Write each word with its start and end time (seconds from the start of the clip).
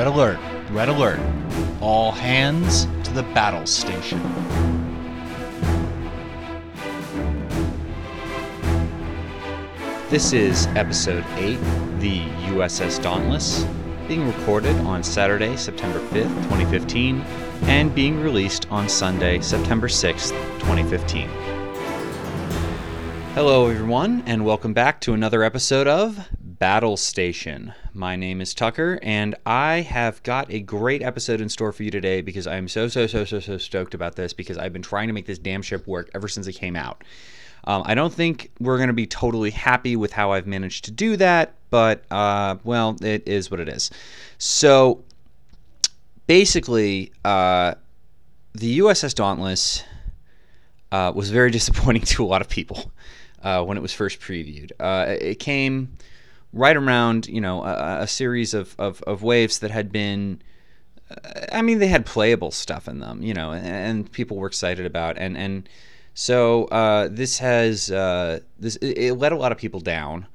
Red 0.00 0.06
alert, 0.06 0.38
red 0.70 0.88
alert. 0.88 1.20
All 1.82 2.10
hands 2.10 2.86
to 3.04 3.12
the 3.12 3.22
battle 3.34 3.66
station. 3.66 4.18
This 10.08 10.32
is 10.32 10.68
episode 10.68 11.22
8, 11.36 11.56
the 11.98 12.22
USS 12.48 13.02
Dauntless, 13.02 13.66
being 14.08 14.26
recorded 14.26 14.74
on 14.86 15.04
Saturday, 15.04 15.54
September 15.58 15.98
5th, 15.98 16.34
2015, 16.44 17.20
and 17.64 17.94
being 17.94 18.22
released 18.22 18.66
on 18.70 18.88
Sunday, 18.88 19.42
September 19.42 19.86
6th, 19.86 20.30
2015. 20.60 21.28
Hello, 23.34 23.68
everyone, 23.68 24.22
and 24.24 24.46
welcome 24.46 24.72
back 24.72 24.98
to 25.02 25.12
another 25.12 25.42
episode 25.42 25.86
of 25.86 26.26
Battle 26.60 26.98
Station. 26.98 27.72
My 27.94 28.16
name 28.16 28.42
is 28.42 28.52
Tucker, 28.52 28.98
and 29.02 29.34
I 29.46 29.80
have 29.80 30.22
got 30.24 30.52
a 30.52 30.60
great 30.60 31.02
episode 31.02 31.40
in 31.40 31.48
store 31.48 31.72
for 31.72 31.84
you 31.84 31.90
today 31.90 32.20
because 32.20 32.46
I'm 32.46 32.68
so, 32.68 32.86
so, 32.86 33.06
so, 33.06 33.24
so, 33.24 33.40
so 33.40 33.56
stoked 33.56 33.94
about 33.94 34.14
this 34.14 34.34
because 34.34 34.58
I've 34.58 34.74
been 34.74 34.82
trying 34.82 35.06
to 35.06 35.14
make 35.14 35.24
this 35.24 35.38
damn 35.38 35.62
ship 35.62 35.86
work 35.86 36.10
ever 36.14 36.28
since 36.28 36.46
it 36.46 36.52
came 36.52 36.76
out. 36.76 37.02
Um, 37.64 37.82
I 37.86 37.94
don't 37.94 38.12
think 38.12 38.50
we're 38.60 38.76
going 38.76 38.88
to 38.88 38.92
be 38.92 39.06
totally 39.06 39.50
happy 39.50 39.96
with 39.96 40.12
how 40.12 40.32
I've 40.32 40.46
managed 40.46 40.84
to 40.84 40.90
do 40.90 41.16
that, 41.16 41.54
but, 41.70 42.04
uh, 42.10 42.56
well, 42.62 42.94
it 43.00 43.26
is 43.26 43.50
what 43.50 43.58
it 43.58 43.70
is. 43.70 43.90
So, 44.36 45.02
basically, 46.26 47.10
uh, 47.24 47.76
the 48.52 48.80
USS 48.80 49.14
Dauntless 49.14 49.82
uh, 50.92 51.10
was 51.14 51.30
very 51.30 51.50
disappointing 51.58 52.02
to 52.02 52.22
a 52.22 52.26
lot 52.26 52.42
of 52.42 52.50
people 52.50 52.92
uh, 53.42 53.64
when 53.64 53.78
it 53.78 53.80
was 53.80 53.94
first 53.94 54.20
previewed. 54.20 54.72
Uh, 54.78 55.16
it 55.18 55.38
came 55.38 55.96
right 56.52 56.76
around, 56.76 57.28
you 57.28 57.40
know, 57.40 57.62
a, 57.64 58.02
a 58.02 58.06
series 58.06 58.54
of, 58.54 58.74
of, 58.78 59.02
of, 59.02 59.22
waves 59.22 59.60
that 59.60 59.70
had 59.70 59.92
been. 59.92 60.42
uh, 61.10 61.46
I 61.52 61.62
mean, 61.62 61.78
they 61.78 61.88
had 61.88 62.06
playable 62.06 62.50
stuff 62.50 62.88
in 62.88 62.98
them, 62.98 63.22
you 63.22 63.34
know, 63.34 63.52
and, 63.52 63.66
and 63.66 64.12
people 64.12 64.36
were 64.36 64.46
excited 64.46 64.86
about, 64.86 65.16
and 65.18 65.36
and 65.36 65.68
so 66.14 66.64
uh, 66.66 67.08
this 67.10 67.38
has 67.38 67.90
uh, 67.90 68.40
this 68.58 68.76
it, 68.76 68.98
it 68.98 69.14
let 69.14 69.32
a 69.32 69.36
lot 69.36 69.52
of 69.52 69.58
people 69.58 69.80
down, 69.80 70.26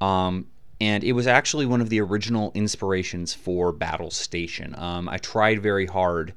um, 0.00 0.46
and 0.80 1.04
it 1.04 1.12
was 1.12 1.26
actually 1.26 1.66
one 1.66 1.80
of 1.80 1.88
the 1.88 2.00
original 2.00 2.50
inspirations 2.54 3.32
for 3.32 3.72
Battle 3.72 4.10
Station. 4.10 4.74
Um, 4.76 5.08
I 5.08 5.18
tried 5.18 5.62
very 5.62 5.86
hard 5.86 6.34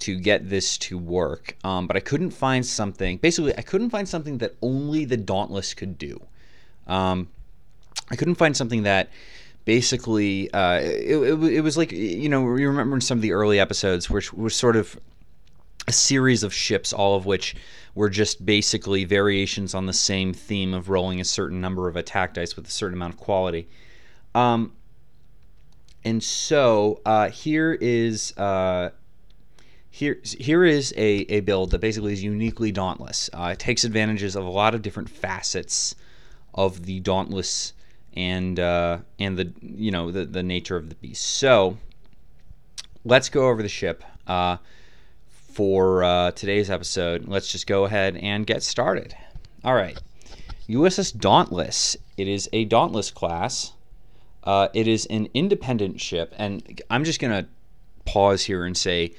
to 0.00 0.18
get 0.18 0.48
this 0.48 0.78
to 0.78 0.96
work, 0.96 1.56
um, 1.64 1.86
but 1.86 1.96
I 1.96 2.00
couldn't 2.00 2.30
find 2.30 2.64
something. 2.64 3.18
Basically, 3.18 3.56
I 3.58 3.62
couldn't 3.62 3.90
find 3.90 4.08
something 4.08 4.38
that 4.38 4.54
only 4.62 5.04
the 5.04 5.16
Dauntless 5.16 5.74
could 5.74 5.98
do. 5.98 6.20
Um, 6.86 7.28
I 8.10 8.16
couldn't 8.16 8.36
find 8.36 8.56
something 8.56 8.82
that 8.84 9.10
basically 9.64 10.52
uh, 10.52 10.80
it, 10.80 11.16
it, 11.16 11.42
it 11.42 11.60
was 11.60 11.76
like 11.76 11.92
you 11.92 12.28
know 12.28 12.40
you 12.56 12.68
remember 12.68 12.96
in 12.96 13.00
some 13.00 13.18
of 13.18 13.22
the 13.22 13.32
early 13.32 13.60
episodes 13.60 14.08
which 14.10 14.32
was 14.32 14.54
sort 14.54 14.76
of 14.76 14.98
a 15.86 15.92
series 15.92 16.42
of 16.42 16.52
ships 16.52 16.92
all 16.92 17.14
of 17.14 17.26
which 17.26 17.54
were 17.94 18.08
just 18.08 18.44
basically 18.44 19.04
variations 19.04 19.74
on 19.74 19.86
the 19.86 19.92
same 19.92 20.32
theme 20.32 20.74
of 20.74 20.88
rolling 20.88 21.20
a 21.20 21.24
certain 21.24 21.60
number 21.60 21.88
of 21.88 21.96
attack 21.96 22.34
dice 22.34 22.56
with 22.56 22.66
a 22.66 22.70
certain 22.70 22.94
amount 22.94 23.14
of 23.14 23.20
quality. 23.20 23.68
Um, 24.34 24.72
and 26.04 26.22
so 26.22 27.00
uh, 27.04 27.28
here 27.30 27.76
is 27.80 28.36
uh, 28.38 28.90
here 29.90 30.20
here 30.22 30.64
is 30.64 30.94
a, 30.96 31.26
a 31.28 31.40
build 31.40 31.72
that 31.72 31.80
basically 31.80 32.12
is 32.12 32.22
uniquely 32.22 32.72
dauntless. 32.72 33.28
Uh, 33.32 33.50
it 33.52 33.58
takes 33.58 33.84
advantages 33.84 34.36
of 34.36 34.46
a 34.46 34.50
lot 34.50 34.74
of 34.74 34.82
different 34.82 35.10
facets 35.10 35.94
of 36.54 36.86
the 36.86 37.00
dauntless 37.00 37.72
and 38.14 38.58
uh, 38.58 38.98
and 39.18 39.38
the 39.38 39.52
you 39.60 39.90
know 39.90 40.10
the, 40.10 40.24
the 40.24 40.42
nature 40.42 40.76
of 40.76 40.88
the 40.88 40.94
beast. 40.96 41.24
So 41.24 41.78
let's 43.04 43.28
go 43.28 43.48
over 43.48 43.62
the 43.62 43.68
ship 43.68 44.04
uh, 44.26 44.58
for 45.28 46.02
uh, 46.02 46.30
today's 46.32 46.70
episode. 46.70 47.28
Let's 47.28 47.50
just 47.50 47.66
go 47.66 47.84
ahead 47.84 48.16
and 48.16 48.46
get 48.46 48.62
started. 48.62 49.14
All 49.64 49.74
right, 49.74 49.98
USS 50.68 51.16
Dauntless. 51.16 51.96
It 52.16 52.28
is 52.28 52.48
a 52.52 52.64
Dauntless 52.64 53.10
class. 53.10 53.72
Uh, 54.42 54.68
it 54.74 54.88
is 54.88 55.06
an 55.06 55.28
independent 55.34 56.00
ship, 56.00 56.34
and 56.36 56.82
I'm 56.90 57.04
just 57.04 57.20
gonna 57.20 57.46
pause 58.04 58.44
here 58.44 58.64
and 58.64 58.76
say. 58.76 59.12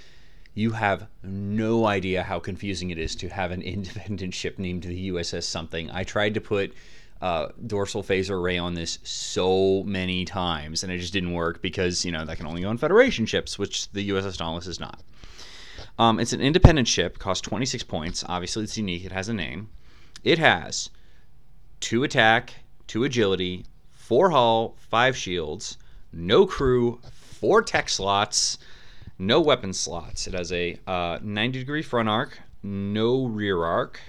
You 0.54 0.72
have 0.72 1.08
no 1.24 1.86
idea 1.86 2.24
how 2.24 2.40
confusing 2.40 2.90
it 2.90 2.98
is 2.98 3.16
to 3.16 3.30
have 3.30 3.52
an 3.52 3.62
independent 3.62 4.34
ship 4.34 4.60
named 4.60 4.84
the 4.84 5.10
USS 5.10 5.44
something. 5.44 5.90
I 5.90 6.04
tried 6.04 6.34
to 6.34 6.42
put 6.42 6.74
uh, 7.22 7.50
dorsal 7.68 8.04
phaser 8.04 8.32
array 8.32 8.58
on 8.58 8.74
this 8.74 9.00
so 9.04 9.84
many 9.84 10.26
times, 10.26 10.84
and 10.84 10.92
it 10.92 10.98
just 10.98 11.14
didn't 11.14 11.34
work 11.34 11.62
because 11.62 12.04
you 12.04 12.12
know 12.12 12.26
that 12.26 12.38
can 12.38 12.48
only 12.48 12.62
go 12.62 12.70
on 12.70 12.78
Federation 12.78 13.26
ships, 13.26 13.60
which 13.60 13.90
the 13.92 14.10
USS 14.10 14.38
Dauntless 14.38 14.68
is 14.68 14.80
not. 14.80 15.02
Um, 16.00 16.20
it's 16.20 16.34
an 16.34 16.42
independent 16.42 16.88
ship, 16.88 17.20
costs 17.20 17.48
26 17.48 17.84
points. 17.84 18.24
Obviously, 18.28 18.64
it's 18.64 18.78
unique. 18.78 19.06
It 19.06 19.12
has 19.12 19.30
a 19.30 19.34
name. 19.34 19.70
It 20.24 20.40
has 20.40 20.90
two 21.80 22.04
attack, 22.04 22.54
two 22.88 23.04
agility, 23.04 23.66
four 23.92 24.32
hull, 24.32 24.76
five 24.90 25.16
shields, 25.16 25.78
no 26.12 26.46
crew, 26.46 27.00
four 27.12 27.62
tech 27.62 27.90
slots, 27.90 28.58
no 29.20 29.40
weapon 29.40 29.74
slots. 29.74 30.28
It 30.28 30.34
has 30.34 30.52
a 30.52 30.78
uh, 30.88 31.20
90 31.22 31.60
degree 31.60 31.82
front 31.82 32.10
arc, 32.10 32.40
no 32.64 33.26
rear 33.26 33.64
arc. 33.64 34.00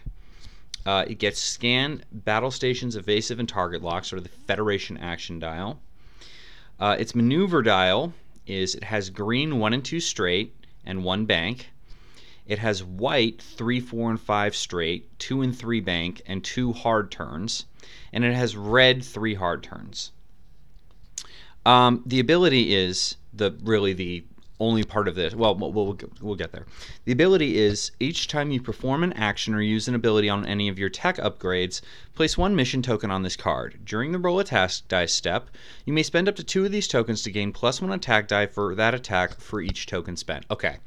Uh, 0.84 1.04
it 1.06 1.18
gets 1.18 1.38
scan 1.40 2.04
battle 2.10 2.50
stations, 2.50 2.96
evasive, 2.96 3.38
and 3.38 3.48
target 3.48 3.82
locks, 3.82 4.12
or 4.12 4.20
the 4.20 4.28
Federation 4.28 4.96
action 4.96 5.38
dial. 5.38 5.80
Uh, 6.80 6.96
its 6.98 7.14
maneuver 7.14 7.62
dial 7.62 8.12
is 8.46 8.74
it 8.74 8.84
has 8.84 9.10
green 9.10 9.58
one 9.58 9.72
and 9.72 9.84
two 9.84 10.00
straight 10.00 10.54
and 10.84 11.04
one 11.04 11.24
bank. 11.24 11.70
It 12.46 12.58
has 12.58 12.82
white 12.82 13.40
three, 13.40 13.78
four, 13.78 14.10
and 14.10 14.20
five 14.20 14.56
straight, 14.56 15.16
two 15.18 15.42
and 15.42 15.56
three 15.56 15.80
bank, 15.80 16.22
and 16.26 16.42
two 16.42 16.72
hard 16.72 17.12
turns, 17.12 17.66
and 18.12 18.24
it 18.24 18.34
has 18.34 18.56
red 18.56 19.04
three 19.04 19.34
hard 19.34 19.62
turns. 19.62 20.10
Um, 21.64 22.02
the 22.04 22.18
ability 22.18 22.74
is 22.74 23.16
the 23.32 23.56
really 23.62 23.92
the 23.92 24.24
only 24.62 24.84
part 24.84 25.08
of 25.08 25.16
this. 25.16 25.34
Well, 25.34 25.56
we'll, 25.56 25.72
we'll, 25.72 25.98
we'll 26.20 26.36
get 26.36 26.52
there. 26.52 26.66
The 27.04 27.12
ability 27.12 27.58
is 27.58 27.90
each 27.98 28.28
time 28.28 28.52
you 28.52 28.62
perform 28.62 29.02
an 29.02 29.12
action 29.14 29.54
or 29.54 29.60
use 29.60 29.88
an 29.88 29.96
ability 29.96 30.28
on 30.28 30.46
any 30.46 30.68
of 30.68 30.78
your 30.78 30.88
tech 30.88 31.16
upgrades, 31.16 31.80
place 32.14 32.38
one 32.38 32.54
mission 32.54 32.80
token 32.80 33.10
on 33.10 33.22
this 33.22 33.36
card. 33.36 33.80
During 33.84 34.12
the 34.12 34.18
roll 34.18 34.38
a 34.38 34.44
task 34.44 34.86
dice 34.86 35.12
step, 35.12 35.50
you 35.84 35.92
may 35.92 36.04
spend 36.04 36.28
up 36.28 36.36
to 36.36 36.44
two 36.44 36.64
of 36.64 36.70
these 36.70 36.86
tokens 36.86 37.22
to 37.22 37.32
gain 37.32 37.52
plus 37.52 37.82
one 37.82 37.92
attack 37.92 38.28
die 38.28 38.46
for 38.46 38.74
that 38.76 38.94
attack 38.94 39.40
for 39.40 39.60
each 39.60 39.86
token 39.86 40.16
spent. 40.16 40.46
Okay. 40.50 40.78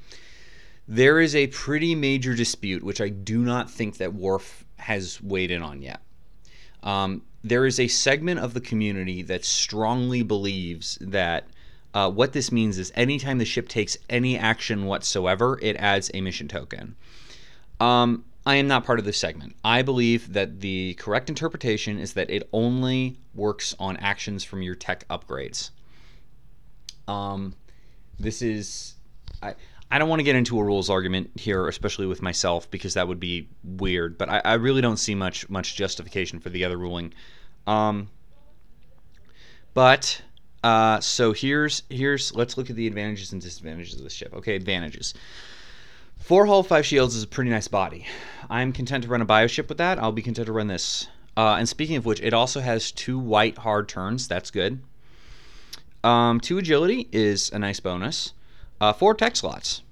There 0.87 1.19
is 1.19 1.35
a 1.35 1.47
pretty 1.47 1.95
major 1.95 2.33
dispute, 2.33 2.83
which 2.83 3.01
I 3.01 3.09
do 3.09 3.39
not 3.39 3.69
think 3.69 3.97
that 3.97 4.13
Worf 4.13 4.63
has 4.77 5.21
weighed 5.21 5.51
in 5.51 5.61
on 5.61 5.81
yet. 5.81 6.01
Um, 6.81 7.23
there 7.43 7.65
is 7.65 7.79
a 7.79 7.87
segment 7.87 8.39
of 8.39 8.53
the 8.53 8.61
community 8.61 9.21
that 9.23 9.43
strongly 9.43 10.23
believes 10.23 10.97
that 11.01 11.47
uh, 11.95 12.09
what 12.11 12.33
this 12.33 12.51
means 12.51 12.77
is 12.77 12.91
anytime 12.93 13.37
the 13.37 13.45
ship 13.45 13.69
takes 13.69 13.97
any 14.09 14.37
action 14.37 14.85
whatsoever, 14.85 15.57
it 15.61 15.77
adds 15.77 16.11
a 16.13 16.19
mission 16.19 16.49
token. 16.49 16.97
Um, 17.79 18.25
I 18.45 18.55
am 18.55 18.67
not 18.67 18.85
part 18.85 18.99
of 18.99 19.05
this 19.05 19.17
segment. 19.17 19.55
I 19.63 19.81
believe 19.81 20.33
that 20.33 20.59
the 20.59 20.95
correct 20.95 21.29
interpretation 21.29 21.97
is 21.97 22.13
that 22.13 22.29
it 22.29 22.49
only 22.51 23.17
works 23.33 23.75
on 23.79 23.95
actions 23.97 24.43
from 24.43 24.61
your 24.61 24.75
tech 24.75 25.07
upgrades. 25.07 25.71
Um, 27.07 27.55
this 28.19 28.41
is. 28.41 28.95
I, 29.41 29.55
I 29.89 29.97
don't 29.97 30.09
want 30.09 30.19
to 30.19 30.23
get 30.23 30.35
into 30.35 30.59
a 30.59 30.63
rules 30.63 30.89
argument 30.89 31.31
here, 31.35 31.67
especially 31.69 32.07
with 32.07 32.21
myself, 32.21 32.69
because 32.71 32.95
that 32.95 33.07
would 33.07 33.19
be 33.19 33.47
weird. 33.63 34.17
But 34.17 34.29
I, 34.29 34.41
I 34.43 34.53
really 34.55 34.81
don't 34.81 34.97
see 34.97 35.15
much 35.15 35.49
much 35.49 35.75
justification 35.75 36.39
for 36.39 36.49
the 36.49 36.65
other 36.65 36.77
ruling. 36.77 37.13
Um, 37.65 38.09
but 39.73 40.21
uh, 40.65 40.99
so 40.99 41.31
here's 41.31 41.83
here's 41.91 42.33
let's 42.33 42.57
look 42.57 42.71
at 42.71 42.75
the 42.75 42.87
advantages 42.87 43.31
and 43.31 43.39
disadvantages 43.39 43.93
of 43.93 44.03
this 44.03 44.13
ship. 44.13 44.33
Okay, 44.33 44.55
advantages. 44.55 45.13
Four 46.17 46.47
hull, 46.47 46.63
five 46.63 46.87
shields 46.87 47.15
is 47.15 47.21
a 47.21 47.27
pretty 47.27 47.51
nice 47.51 47.67
body. 47.67 48.07
I'm 48.49 48.73
content 48.73 49.03
to 49.03 49.09
run 49.11 49.21
a 49.21 49.27
bioship 49.27 49.69
with 49.69 49.77
that. 49.77 49.99
I'll 49.99 50.11
be 50.11 50.23
content 50.23 50.47
to 50.47 50.53
run 50.53 50.65
this. 50.65 51.07
Uh, 51.37 51.57
and 51.59 51.69
speaking 51.69 51.97
of 51.97 52.05
which, 52.07 52.19
it 52.19 52.33
also 52.33 52.61
has 52.61 52.91
two 52.91 53.19
white 53.19 53.59
hard 53.59 53.87
turns. 53.87 54.27
That's 54.27 54.49
good. 54.49 54.81
Um, 56.03 56.39
two 56.39 56.57
agility 56.57 57.09
is 57.11 57.51
a 57.51 57.59
nice 57.59 57.79
bonus. 57.79 58.33
Uh, 58.81 58.91
four 58.91 59.13
tech 59.13 59.35
slots. 59.35 59.83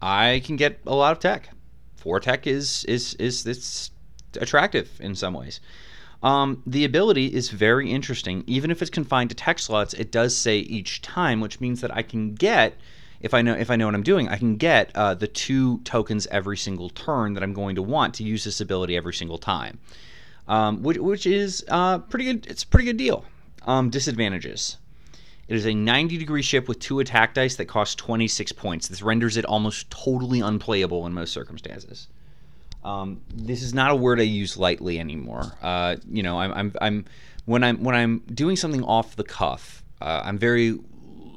I 0.00 0.40
can 0.44 0.54
get 0.54 0.78
a 0.86 0.94
lot 0.94 1.10
of 1.10 1.18
tech. 1.18 1.50
Four 1.96 2.20
tech 2.20 2.46
is 2.46 2.84
is 2.84 3.14
is 3.14 3.44
it's 3.44 3.90
attractive 4.40 4.88
in 5.00 5.16
some 5.16 5.34
ways. 5.34 5.58
Um, 6.22 6.62
the 6.66 6.84
ability 6.84 7.26
is 7.26 7.50
very 7.50 7.90
interesting. 7.90 8.42
Even 8.46 8.70
if 8.70 8.80
it's 8.80 8.90
confined 8.90 9.30
to 9.30 9.36
tech 9.36 9.58
slots, 9.58 9.94
it 9.94 10.10
does 10.10 10.36
say 10.36 10.58
each 10.58 11.02
time, 11.02 11.40
which 11.40 11.60
means 11.60 11.80
that 11.82 11.94
I 11.94 12.02
can 12.02 12.34
get, 12.34 12.78
if 13.20 13.34
I 13.34 13.42
know 13.42 13.54
if 13.54 13.70
I 13.70 13.76
know 13.76 13.86
what 13.86 13.94
I'm 13.94 14.02
doing, 14.02 14.28
I 14.28 14.36
can 14.36 14.56
get 14.56 14.90
uh, 14.94 15.14
the 15.14 15.26
two 15.26 15.78
tokens 15.80 16.26
every 16.28 16.56
single 16.56 16.88
turn 16.90 17.34
that 17.34 17.42
I'm 17.42 17.52
going 17.52 17.76
to 17.76 17.82
want 17.82 18.14
to 18.14 18.24
use 18.24 18.44
this 18.44 18.60
ability 18.60 18.96
every 18.96 19.14
single 19.14 19.38
time, 19.38 19.78
um, 20.48 20.82
which, 20.82 20.98
which 20.98 21.26
is 21.26 21.64
uh, 21.68 21.98
pretty 21.98 22.24
good. 22.24 22.46
It's 22.46 22.62
a 22.62 22.66
pretty 22.66 22.86
good 22.86 22.96
deal. 22.96 23.24
Um, 23.66 23.90
disadvantages. 23.90 24.78
It 25.48 25.54
is 25.54 25.66
a 25.66 25.74
90 25.74 26.18
degree 26.18 26.42
ship 26.42 26.66
with 26.66 26.80
two 26.80 26.98
attack 26.98 27.34
dice 27.34 27.54
that 27.56 27.66
cost 27.66 27.98
26 27.98 28.52
points. 28.52 28.88
This 28.88 29.02
renders 29.02 29.36
it 29.36 29.44
almost 29.44 29.90
totally 29.90 30.40
unplayable 30.40 31.06
in 31.06 31.12
most 31.12 31.32
circumstances. 31.32 32.08
Um, 32.86 33.20
this 33.34 33.62
is 33.62 33.74
not 33.74 33.90
a 33.90 33.96
word 33.96 34.20
I 34.20 34.22
use 34.22 34.56
lightly 34.56 35.00
anymore. 35.00 35.52
Uh, 35.60 35.96
you 36.08 36.22
know, 36.22 36.38
I'm, 36.38 36.52
I'm, 36.52 36.72
I'm 36.80 37.04
when 37.44 37.64
I'm 37.64 37.82
when 37.82 37.96
I'm 37.96 38.20
doing 38.32 38.54
something 38.54 38.84
off 38.84 39.16
the 39.16 39.24
cuff, 39.24 39.82
uh, 40.00 40.22
I'm 40.24 40.38
very 40.38 40.78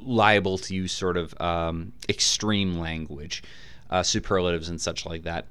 liable 0.03 0.59
to 0.59 0.75
use 0.75 0.91
sort 0.91 1.17
of 1.17 1.33
um, 1.41 1.91
extreme 2.07 2.77
language, 2.77 3.41
uh, 3.89 4.03
superlatives 4.03 4.69
and 4.69 4.79
such 4.79 5.07
like 5.07 5.23
that. 5.23 5.47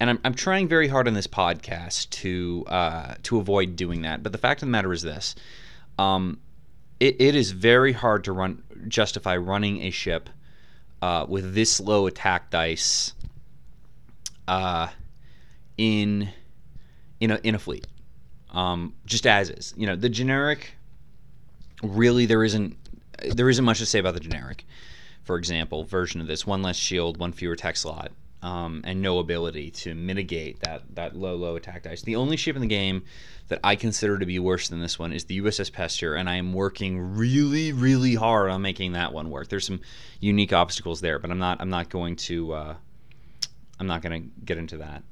And 0.00 0.08
I'm, 0.08 0.20
I'm 0.24 0.34
trying 0.34 0.68
very 0.68 0.88
hard 0.88 1.06
on 1.06 1.12
this 1.12 1.26
podcast 1.26 2.08
to 2.10 2.64
uh, 2.68 3.14
to 3.24 3.38
avoid 3.38 3.76
doing 3.76 4.02
that. 4.02 4.22
But 4.22 4.32
the 4.32 4.38
fact 4.38 4.62
of 4.62 4.68
the 4.68 4.72
matter 4.72 4.92
is 4.94 5.02
this: 5.02 5.34
um, 5.98 6.40
it, 6.98 7.20
it 7.20 7.36
is 7.36 7.50
very 7.50 7.92
hard 7.92 8.24
to 8.24 8.32
run 8.32 8.62
justify 8.88 9.36
running 9.36 9.82
a 9.82 9.90
ship 9.90 10.30
uh, 11.02 11.26
with 11.28 11.52
this 11.54 11.78
low 11.78 12.06
attack 12.06 12.50
dice 12.50 13.12
uh, 14.48 14.88
in 15.76 16.28
in 17.20 17.30
a 17.30 17.40
in 17.42 17.54
a 17.54 17.58
fleet. 17.58 17.86
Um, 18.50 18.94
just 19.06 19.26
as 19.26 19.50
is, 19.50 19.74
you 19.76 19.86
know, 19.86 19.96
the 19.96 20.08
generic. 20.08 20.74
Really, 21.82 22.26
there 22.26 22.44
isn't 22.44 22.76
there 23.34 23.48
isn't 23.48 23.64
much 23.64 23.78
to 23.78 23.86
say 23.86 23.98
about 23.98 24.14
the 24.14 24.20
generic. 24.20 24.66
For 25.24 25.36
example, 25.36 25.84
version 25.84 26.20
of 26.20 26.26
this: 26.26 26.46
one 26.46 26.62
less 26.62 26.76
shield, 26.76 27.18
one 27.18 27.32
fewer 27.32 27.54
attack 27.54 27.76
slot, 27.76 28.12
um, 28.42 28.82
and 28.84 29.00
no 29.00 29.18
ability 29.18 29.70
to 29.70 29.94
mitigate 29.94 30.60
that 30.60 30.82
that 30.94 31.16
low 31.16 31.36
low 31.36 31.56
attack 31.56 31.84
dice. 31.84 32.02
The 32.02 32.16
only 32.16 32.36
ship 32.36 32.56
in 32.56 32.62
the 32.62 32.68
game 32.68 33.04
that 33.48 33.60
I 33.62 33.76
consider 33.76 34.18
to 34.18 34.26
be 34.26 34.38
worse 34.38 34.68
than 34.68 34.80
this 34.80 34.98
one 34.98 35.12
is 35.12 35.24
the 35.24 35.40
USS 35.40 35.72
Pasteur, 35.72 36.14
and 36.14 36.28
I 36.28 36.36
am 36.36 36.52
working 36.52 37.16
really, 37.16 37.72
really 37.72 38.14
hard 38.14 38.50
on 38.50 38.62
making 38.62 38.92
that 38.92 39.12
one 39.12 39.30
work. 39.30 39.48
There's 39.48 39.66
some 39.66 39.80
unique 40.20 40.52
obstacles 40.52 41.00
there, 41.00 41.18
but 41.18 41.30
I'm 41.30 41.38
not 41.38 41.60
I'm 41.60 41.70
not 41.70 41.88
going 41.88 42.16
to 42.16 42.52
uh, 42.52 42.74
I'm 43.78 43.86
not 43.86 44.02
going 44.02 44.22
to 44.22 44.28
get 44.44 44.58
into 44.58 44.78
that. 44.78 45.02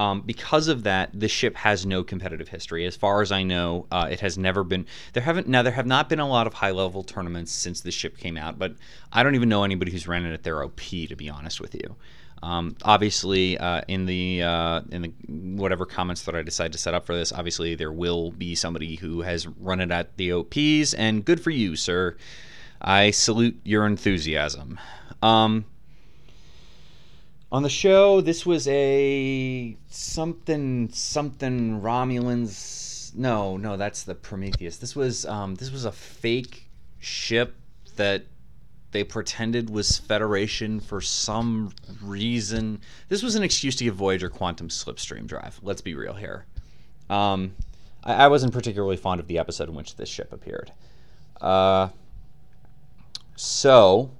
Um, 0.00 0.22
because 0.22 0.68
of 0.68 0.84
that, 0.84 1.10
the 1.12 1.28
ship 1.28 1.54
has 1.56 1.84
no 1.84 2.02
competitive 2.02 2.48
history. 2.48 2.86
As 2.86 2.96
far 2.96 3.20
as 3.20 3.30
I 3.30 3.42
know, 3.42 3.86
uh, 3.90 4.08
it 4.10 4.20
has 4.20 4.38
never 4.38 4.64
been. 4.64 4.86
There 5.12 5.22
haven't 5.22 5.46
now. 5.46 5.62
There 5.62 5.74
have 5.74 5.86
not 5.86 6.08
been 6.08 6.20
a 6.20 6.26
lot 6.26 6.46
of 6.46 6.54
high 6.54 6.70
level 6.70 7.02
tournaments 7.04 7.52
since 7.52 7.82
the 7.82 7.90
ship 7.90 8.16
came 8.16 8.38
out, 8.38 8.58
but 8.58 8.72
I 9.12 9.22
don't 9.22 9.34
even 9.34 9.50
know 9.50 9.62
anybody 9.62 9.92
who's 9.92 10.08
ran 10.08 10.24
it 10.24 10.32
at 10.32 10.42
their 10.42 10.62
OP. 10.62 10.80
To 10.80 11.14
be 11.16 11.28
honest 11.28 11.60
with 11.60 11.74
you, 11.74 11.96
um, 12.42 12.76
obviously, 12.82 13.58
uh, 13.58 13.82
in 13.88 14.06
the 14.06 14.42
uh, 14.42 14.80
in 14.90 15.02
the 15.02 15.12
whatever 15.28 15.84
comments 15.84 16.22
that 16.22 16.34
I 16.34 16.40
decide 16.40 16.72
to 16.72 16.78
set 16.78 16.94
up 16.94 17.04
for 17.04 17.14
this, 17.14 17.30
obviously 17.30 17.74
there 17.74 17.92
will 17.92 18.30
be 18.30 18.54
somebody 18.54 18.96
who 18.96 19.20
has 19.20 19.46
run 19.46 19.80
it 19.80 19.90
at 19.90 20.16
the 20.16 20.32
OPs, 20.32 20.94
and 20.94 21.26
good 21.26 21.42
for 21.42 21.50
you, 21.50 21.76
sir. 21.76 22.16
I 22.80 23.10
salute 23.10 23.60
your 23.64 23.84
enthusiasm. 23.84 24.80
Um, 25.20 25.66
on 27.52 27.62
the 27.62 27.68
show, 27.68 28.20
this 28.20 28.46
was 28.46 28.68
a 28.68 29.76
something 29.88 30.88
something 30.92 31.80
Romulans. 31.80 33.14
No, 33.14 33.56
no, 33.56 33.76
that's 33.76 34.04
the 34.04 34.14
Prometheus. 34.14 34.76
This 34.76 34.94
was 34.94 35.26
um, 35.26 35.56
this 35.56 35.72
was 35.72 35.84
a 35.84 35.92
fake 35.92 36.68
ship 37.00 37.56
that 37.96 38.24
they 38.92 39.04
pretended 39.04 39.70
was 39.70 39.98
Federation 39.98 40.80
for 40.80 41.00
some 41.00 41.72
reason. 42.02 42.80
This 43.08 43.22
was 43.22 43.34
an 43.34 43.42
excuse 43.42 43.76
to 43.76 43.84
give 43.84 43.94
Voyager 43.94 44.28
quantum 44.28 44.68
slipstream 44.68 45.26
drive. 45.26 45.58
Let's 45.62 45.80
be 45.80 45.94
real 45.94 46.14
here. 46.14 46.46
Um, 47.08 47.54
I, 48.04 48.14
I, 48.14 48.28
wasn't 48.28 48.52
particularly 48.52 48.96
fond 48.96 49.20
of 49.20 49.26
the 49.26 49.38
episode 49.38 49.68
in 49.68 49.74
which 49.74 49.96
this 49.96 50.08
ship 50.08 50.32
appeared. 50.32 50.72
Uh, 51.40 51.88
so, 53.34 54.10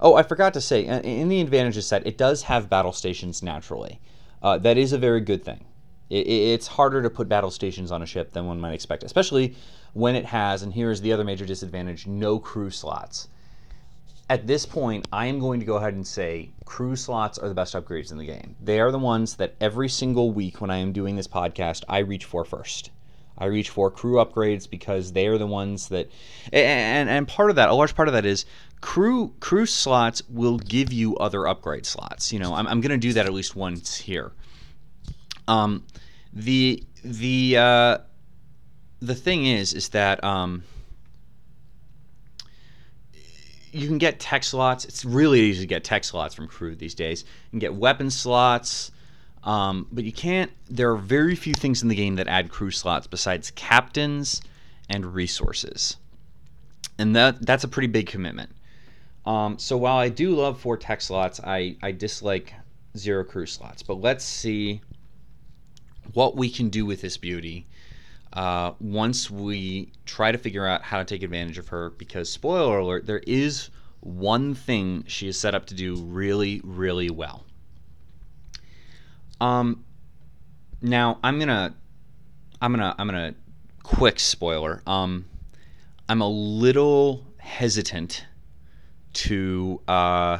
oh, 0.00 0.14
I 0.14 0.22
forgot 0.22 0.54
to 0.54 0.60
say, 0.60 0.84
in 0.86 1.28
the 1.28 1.40
advantages 1.40 1.86
set, 1.86 2.06
it 2.06 2.18
does 2.18 2.42
have 2.42 2.70
battle 2.70 2.92
stations 2.92 3.42
naturally. 3.42 4.00
Uh, 4.42 4.58
that 4.58 4.76
is 4.76 4.92
a 4.92 4.98
very 4.98 5.20
good 5.20 5.44
thing. 5.44 5.64
It, 6.10 6.26
it's 6.26 6.66
harder 6.66 7.02
to 7.02 7.10
put 7.10 7.28
battle 7.28 7.50
stations 7.50 7.90
on 7.90 8.02
a 8.02 8.06
ship 8.06 8.32
than 8.32 8.46
one 8.46 8.60
might 8.60 8.74
expect, 8.74 9.02
especially 9.02 9.56
when 9.92 10.14
it 10.14 10.26
has, 10.26 10.62
and 10.62 10.72
here 10.72 10.90
is 10.90 11.00
the 11.00 11.12
other 11.12 11.24
major 11.24 11.46
disadvantage, 11.46 12.06
no 12.06 12.38
crew 12.38 12.70
slots 12.70 13.28
at 14.28 14.46
this 14.46 14.66
point, 14.66 15.06
I 15.12 15.26
am 15.26 15.38
going 15.38 15.60
to 15.60 15.66
go 15.66 15.76
ahead 15.76 15.94
and 15.94 16.06
say 16.06 16.50
crew 16.64 16.96
slots 16.96 17.38
are 17.38 17.48
the 17.48 17.54
best 17.54 17.74
upgrades 17.74 18.10
in 18.10 18.18
the 18.18 18.24
game. 18.24 18.56
They 18.60 18.80
are 18.80 18.90
the 18.90 18.98
ones 18.98 19.36
that 19.36 19.54
every 19.60 19.88
single 19.88 20.32
week 20.32 20.60
when 20.60 20.70
I 20.70 20.78
am 20.78 20.92
doing 20.92 21.14
this 21.14 21.28
podcast, 21.28 21.84
I 21.88 21.98
reach 21.98 22.24
for 22.24 22.44
first. 22.44 22.90
I 23.38 23.44
reach 23.46 23.70
for 23.70 23.90
crew 23.90 24.14
upgrades 24.14 24.68
because 24.68 25.12
they 25.12 25.26
are 25.26 25.38
the 25.38 25.46
ones 25.46 25.88
that, 25.88 26.10
and 26.52 27.08
and 27.08 27.28
part 27.28 27.50
of 27.50 27.56
that, 27.56 27.68
a 27.68 27.74
large 27.74 27.94
part 27.94 28.08
of 28.08 28.14
that 28.14 28.24
is 28.24 28.46
crew 28.80 29.34
crew 29.40 29.66
slots 29.66 30.22
will 30.28 30.58
give 30.58 30.92
you 30.92 31.16
other 31.16 31.46
upgrade 31.46 31.86
slots. 31.86 32.32
You 32.32 32.38
know, 32.38 32.54
I'm, 32.54 32.66
I'm 32.66 32.80
going 32.80 32.90
to 32.90 32.98
do 32.98 33.12
that 33.14 33.26
at 33.26 33.32
least 33.32 33.56
once 33.56 33.96
here. 33.96 34.32
Um, 35.48 35.84
the 36.32 36.84
the 37.04 37.56
uh, 37.56 37.98
the 39.00 39.14
thing 39.14 39.46
is, 39.46 39.72
is 39.72 39.90
that 39.90 40.22
um 40.24 40.64
you 43.76 43.86
can 43.86 43.98
get 43.98 44.18
tech 44.18 44.42
slots. 44.42 44.84
It's 44.84 45.04
really 45.04 45.40
easy 45.40 45.60
to 45.60 45.66
get 45.66 45.84
tech 45.84 46.02
slots 46.04 46.34
from 46.34 46.48
crew 46.48 46.74
these 46.74 46.94
days. 46.94 47.22
You 47.22 47.50
can 47.50 47.58
get 47.58 47.74
weapon 47.74 48.10
slots, 48.10 48.90
um, 49.44 49.86
but 49.92 50.04
you 50.04 50.12
can't. 50.12 50.50
There 50.70 50.90
are 50.90 50.96
very 50.96 51.36
few 51.36 51.52
things 51.52 51.82
in 51.82 51.88
the 51.88 51.94
game 51.94 52.16
that 52.16 52.26
add 52.26 52.48
crew 52.48 52.70
slots 52.70 53.06
besides 53.06 53.50
captains 53.52 54.40
and 54.88 55.14
resources, 55.14 55.96
and 56.98 57.14
that 57.16 57.44
that's 57.44 57.64
a 57.64 57.68
pretty 57.68 57.88
big 57.88 58.06
commitment. 58.06 58.50
Um, 59.26 59.58
so 59.58 59.76
while 59.76 59.96
I 59.96 60.08
do 60.08 60.30
love 60.36 60.60
four 60.60 60.76
tech 60.76 61.00
slots, 61.00 61.40
I 61.42 61.76
I 61.82 61.92
dislike 61.92 62.54
zero 62.96 63.24
crew 63.24 63.46
slots. 63.46 63.82
But 63.82 64.00
let's 64.00 64.24
see 64.24 64.80
what 66.12 66.36
we 66.36 66.48
can 66.48 66.68
do 66.68 66.86
with 66.86 67.00
this 67.00 67.16
beauty 67.16 67.66
uh, 68.32 68.72
once 68.80 69.30
we 69.30 69.92
try 70.04 70.30
to 70.30 70.38
figure 70.38 70.66
out 70.66 70.82
how 70.82 70.98
to 70.98 71.04
take 71.04 71.22
advantage 71.22 71.58
of 71.58 71.68
her. 71.68 71.90
Because, 71.90 72.30
spoiler 72.30 72.78
alert, 72.78 73.06
there 73.06 73.22
is 73.26 73.70
one 74.00 74.54
thing 74.54 75.04
she 75.08 75.26
is 75.26 75.38
set 75.38 75.54
up 75.54 75.66
to 75.66 75.74
do 75.74 75.96
really, 75.96 76.60
really 76.62 77.10
well. 77.10 77.44
Um, 79.40 79.84
now 80.80 81.18
I'm 81.24 81.38
gonna, 81.38 81.74
I'm 82.62 82.72
gonna, 82.72 82.94
I'm 82.96 83.06
gonna, 83.08 83.34
quick 83.82 84.18
spoiler. 84.18 84.82
Um, 84.86 85.26
I'm 86.08 86.20
a 86.20 86.28
little 86.28 87.26
hesitant 87.38 88.24
to 89.16 89.80
uh 89.88 90.38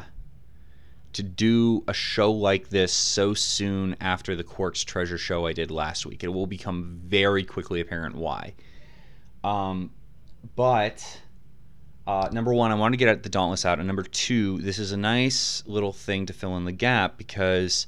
to 1.14 1.22
do 1.22 1.82
a 1.88 1.94
show 1.94 2.30
like 2.30 2.68
this 2.68 2.92
so 2.92 3.32
soon 3.32 3.96
after 4.02 4.36
the 4.36 4.44
Quark's 4.44 4.84
Treasure 4.84 5.16
show 5.16 5.46
I 5.46 5.54
did 5.54 5.70
last 5.70 6.04
week. 6.04 6.22
It 6.22 6.28
will 6.28 6.46
become 6.46 7.00
very 7.04 7.42
quickly 7.42 7.80
apparent 7.80 8.16
why. 8.16 8.54
Um, 9.42 9.92
but 10.56 11.22
uh, 12.06 12.28
number 12.32 12.52
one, 12.52 12.70
I 12.70 12.74
want 12.74 12.92
to 12.92 12.98
get 12.98 13.22
the 13.22 13.30
Dauntless 13.30 13.64
out, 13.64 13.78
and 13.78 13.86
number 13.86 14.02
two, 14.02 14.58
this 14.58 14.78
is 14.78 14.92
a 14.92 14.96
nice 14.98 15.62
little 15.66 15.92
thing 15.92 16.26
to 16.26 16.34
fill 16.34 16.54
in 16.58 16.66
the 16.66 16.72
gap 16.72 17.16
because 17.16 17.86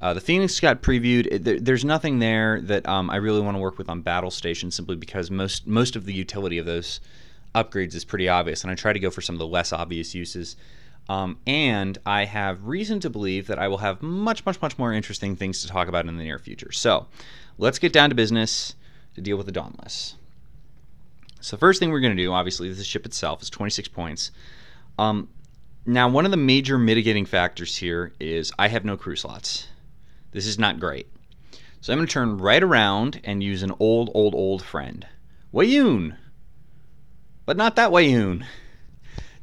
uh, 0.00 0.14
the 0.14 0.20
Phoenix 0.22 0.58
got 0.58 0.80
previewed. 0.80 1.44
There, 1.44 1.60
there's 1.60 1.84
nothing 1.84 2.18
there 2.18 2.62
that 2.62 2.88
um, 2.88 3.10
I 3.10 3.16
really 3.16 3.42
want 3.42 3.56
to 3.56 3.60
work 3.60 3.76
with 3.76 3.90
on 3.90 4.00
Battle 4.00 4.30
Station, 4.30 4.70
simply 4.70 4.96
because 4.96 5.30
most 5.30 5.66
most 5.66 5.96
of 5.96 6.06
the 6.06 6.14
utility 6.14 6.56
of 6.56 6.64
those 6.64 7.00
upgrades 7.54 7.94
is 7.94 8.04
pretty 8.04 8.28
obvious, 8.28 8.62
and 8.62 8.70
I 8.70 8.74
try 8.74 8.92
to 8.92 9.00
go 9.00 9.10
for 9.10 9.20
some 9.20 9.34
of 9.34 9.38
the 9.38 9.46
less 9.46 9.72
obvious 9.72 10.14
uses. 10.14 10.56
Um, 11.08 11.38
and 11.46 11.98
I 12.06 12.24
have 12.24 12.66
reason 12.66 13.00
to 13.00 13.10
believe 13.10 13.48
that 13.48 13.58
I 13.58 13.66
will 13.68 13.78
have 13.78 14.00
much, 14.00 14.46
much, 14.46 14.62
much 14.62 14.78
more 14.78 14.92
interesting 14.92 15.34
things 15.34 15.62
to 15.62 15.68
talk 15.68 15.88
about 15.88 16.06
in 16.06 16.16
the 16.16 16.22
near 16.22 16.38
future. 16.38 16.70
So 16.70 17.08
let's 17.58 17.80
get 17.80 17.92
down 17.92 18.10
to 18.10 18.14
business 18.14 18.74
to 19.14 19.20
deal 19.20 19.36
with 19.36 19.46
the 19.46 19.52
Dauntless. 19.52 20.14
So, 21.40 21.56
first 21.56 21.80
thing 21.80 21.90
we're 21.90 22.00
going 22.00 22.16
to 22.16 22.22
do, 22.22 22.32
obviously, 22.32 22.72
the 22.72 22.84
ship 22.84 23.06
itself 23.06 23.42
is 23.42 23.48
26 23.48 23.88
points. 23.88 24.30
Um, 24.98 25.28
now, 25.86 26.08
one 26.08 26.26
of 26.26 26.30
the 26.30 26.36
major 26.36 26.78
mitigating 26.78 27.24
factors 27.24 27.76
here 27.76 28.12
is 28.20 28.52
I 28.58 28.68
have 28.68 28.84
no 28.84 28.96
crew 28.96 29.16
slots. 29.16 29.66
This 30.32 30.46
is 30.46 30.58
not 30.58 30.78
great. 30.78 31.08
So, 31.80 31.92
I'm 31.92 31.98
going 31.98 32.06
to 32.06 32.12
turn 32.12 32.36
right 32.36 32.62
around 32.62 33.20
and 33.24 33.42
use 33.42 33.62
an 33.62 33.72
old, 33.80 34.10
old, 34.14 34.34
old 34.34 34.62
friend. 34.62 35.06
Weyoun! 35.52 36.16
But 37.50 37.56
not 37.56 37.74
that 37.74 37.90
Weyoun. 37.90 38.46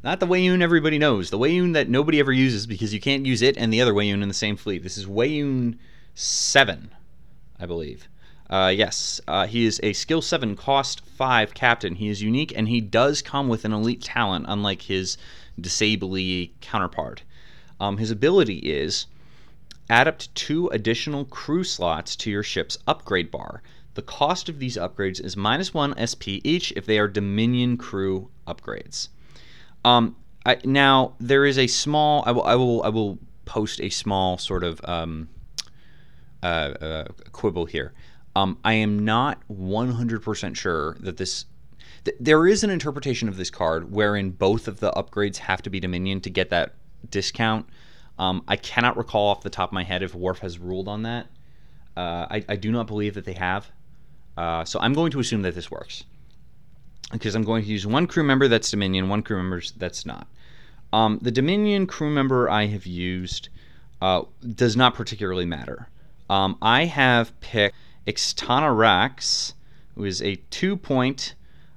Not 0.02 0.22
the 0.22 0.28
Weyoun 0.28 0.62
everybody 0.62 0.98
knows. 0.98 1.30
The 1.30 1.38
Weyoun 1.38 1.74
that 1.74 1.90
nobody 1.90 2.22
ever 2.22 2.32
uses 2.32 2.66
because 2.66 2.94
you 2.94 3.02
can't 3.02 3.26
use 3.26 3.42
it 3.42 3.58
and 3.58 3.74
the 3.74 3.82
other 3.82 3.92
Weyoun 3.92 4.22
in 4.24 4.30
the 4.30 4.34
same 4.34 4.56
fleet. 4.56 4.82
This 4.82 4.98
is 4.98 5.06
Weyoun 5.06 5.78
7, 6.16 6.92
I 7.60 7.66
believe. 7.66 8.08
Uh, 8.50 8.72
yes, 8.74 9.20
uh, 9.28 9.46
he 9.46 9.66
is 9.66 9.82
a 9.84 9.92
skill 9.92 10.22
7, 10.22 10.56
cost 10.56 11.02
5 11.06 11.54
captain. 11.54 11.96
He 11.96 12.08
is 12.08 12.22
unique 12.22 12.54
and 12.56 12.70
he 12.70 12.80
does 12.80 13.22
come 13.22 13.50
with 13.50 13.66
an 13.66 13.74
elite 13.74 14.04
talent, 14.04 14.46
unlike 14.48 14.84
his 14.84 15.18
disably 15.60 16.54
counterpart. 16.62 17.24
Um, 17.78 17.98
his 17.98 18.10
ability 18.10 18.60
is 18.60 19.08
add 19.90 20.08
up 20.08 20.18
to 20.20 20.30
two 20.30 20.70
additional 20.70 21.26
crew 21.26 21.66
slots 21.66 22.16
to 22.16 22.32
your 22.32 22.42
ship's 22.42 22.78
upgrade 22.88 23.32
bar. 23.32 23.62
The 23.98 24.04
cost 24.04 24.48
of 24.48 24.60
these 24.60 24.77
upgrades 24.77 25.20
is 25.20 25.36
minus 25.36 25.74
1 25.74 25.96
SP 25.98 26.38
each 26.44 26.72
if 26.75 26.86
they 26.86 27.00
are 27.00 27.08
Dominion 27.08 27.77
crew 27.77 28.30
upgrades. 28.46 29.10
Um, 29.84 30.16
I, 30.46 30.60
now 30.63 31.16
there 31.20 31.48
is 31.48 31.58
a 31.58 31.66
small. 31.66 32.24
I 32.27 32.32
will. 32.32 32.44
I 32.44 32.54
will. 32.54 32.84
I 32.84 32.89
will 32.89 33.18
post 33.46 33.82
a 33.82 33.89
small 33.89 34.38
sort 34.38 34.63
of 34.63 34.80
um, 34.84 35.30
uh, 36.44 36.46
uh, 36.46 37.06
quibble 37.32 37.66
here. 37.66 37.96
Um, 38.36 38.60
I 38.63 38.74
am 38.74 39.04
not 39.04 39.42
100% 39.50 40.56
sure 40.56 40.96
that 41.00 41.18
this. 41.18 41.46
Th- 42.06 42.18
there 42.20 42.46
is 42.46 42.63
an 42.63 42.70
interpretation 42.70 43.27
of 43.27 43.36
this 43.36 43.50
card 43.50 43.92
wherein 43.92 44.30
both 44.30 44.68
of 44.68 44.80
the 44.80 44.92
upgrades 44.92 45.38
have 45.38 45.63
to 45.63 45.72
be 45.72 45.80
Dominion 45.80 46.22
to 46.22 46.30
get 46.30 46.51
that 46.51 46.75
discount. 47.10 47.66
Um, 48.20 48.44
I 48.48 48.58
cannot 48.58 48.96
recall 48.96 49.30
off 49.30 49.42
the 49.42 49.50
top 49.50 49.70
of 49.70 49.74
my 49.74 49.84
head 49.84 50.04
if 50.04 50.13
Wharf 50.13 50.38
has 50.42 50.60
ruled 50.60 50.88
on 50.88 51.01
that. 51.01 51.30
Uh, 51.98 52.27
I, 52.30 52.46
I, 52.48 52.56
do 52.58 52.72
not 52.72 52.86
believe 52.86 53.16
that 53.16 53.25
they 53.25 53.34
have. 53.34 53.72
Uh, 54.38 54.63
so 54.63 54.79
I'm 54.79 54.94
going 54.94 55.12
to 55.12 55.20
assume 55.20 55.41
that 55.41 55.56
this 55.56 55.72
works. 55.72 56.03
Because 57.12 57.36
I'm 57.36 57.44
going 57.44 57.63
to 57.63 57.70
use 57.70 57.88
one 57.88 58.06
crew 58.06 58.24
member 58.24 58.48
that's 58.48 58.70
Dominion, 58.70 59.10
one 59.10 59.24
crew 59.24 59.38
member 59.38 59.62
that's 59.77 60.06
not. 60.06 60.27
Um, 60.94 61.20
the 61.22 61.32
Dominion 61.32 61.88
crew 61.88 62.10
member 62.10 62.50
I 62.50 62.67
have 62.67 62.86
used 62.86 63.50
uh, 64.01 64.24
does 64.56 64.77
not 64.77 64.94
particularly 64.94 65.46
matter. 65.46 65.88
Um, 66.29 66.58
I 66.62 66.86
have 66.86 67.38
picked 67.39 67.75
Ixtana 68.06 68.75
Rax, 68.75 69.53
who 69.96 70.03
is 70.03 70.22
a 70.22 70.36
two 70.50 70.77
point 70.77 71.34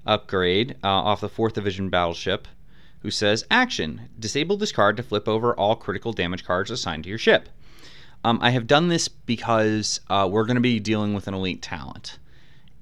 upgrade 0.06 0.76
uh, 0.82 0.88
off 0.88 1.20
the 1.20 1.28
4th 1.28 1.54
Division 1.54 1.88
battleship, 1.88 2.46
who 3.00 3.10
says 3.10 3.44
Action, 3.50 4.08
disable 4.18 4.56
this 4.56 4.72
card 4.72 4.96
to 4.96 5.02
flip 5.02 5.28
over 5.28 5.54
all 5.54 5.76
critical 5.76 6.12
damage 6.12 6.44
cards 6.44 6.70
assigned 6.70 7.04
to 7.04 7.08
your 7.08 7.18
ship. 7.18 7.48
Um, 8.22 8.38
I 8.42 8.50
have 8.50 8.66
done 8.66 8.88
this 8.88 9.08
because 9.08 10.00
uh, 10.10 10.28
we're 10.30 10.44
going 10.44 10.56
to 10.56 10.60
be 10.60 10.78
dealing 10.78 11.14
with 11.14 11.26
an 11.26 11.34
elite 11.34 11.62
talent. 11.62 12.18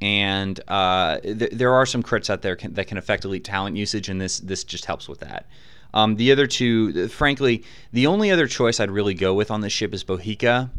And 0.01 0.61
uh, 0.69 1.19
th- 1.21 1.53
there 1.53 1.73
are 1.73 1.87
some 1.87 2.03
crits 2.03 2.31
out 2.31 2.43
there 2.43 2.57
can, 2.57 2.75
that 2.75 2.87
can 2.87 2.99
affect 2.99 3.25
elite 3.25 3.45
talent 3.45 3.77
usage, 3.77 4.09
and 4.09 4.21
this 4.21 4.39
this 4.39 4.65
just 4.65 4.85
helps 4.85 5.09
with 5.09 5.21
that. 5.21 5.47
Um, 5.93 6.17
the 6.17 6.31
other 6.31 6.47
two, 6.47 7.09
frankly, 7.09 7.65
the 7.93 8.07
only 8.07 8.31
other 8.31 8.47
choice 8.47 8.79
I'd 8.79 8.91
really 8.91 9.15
go 9.15 9.35
with 9.35 9.51
on 9.51 9.61
this 9.61 9.73
ship 9.73 9.95
is 9.95 10.05
Bohica. 10.05 10.71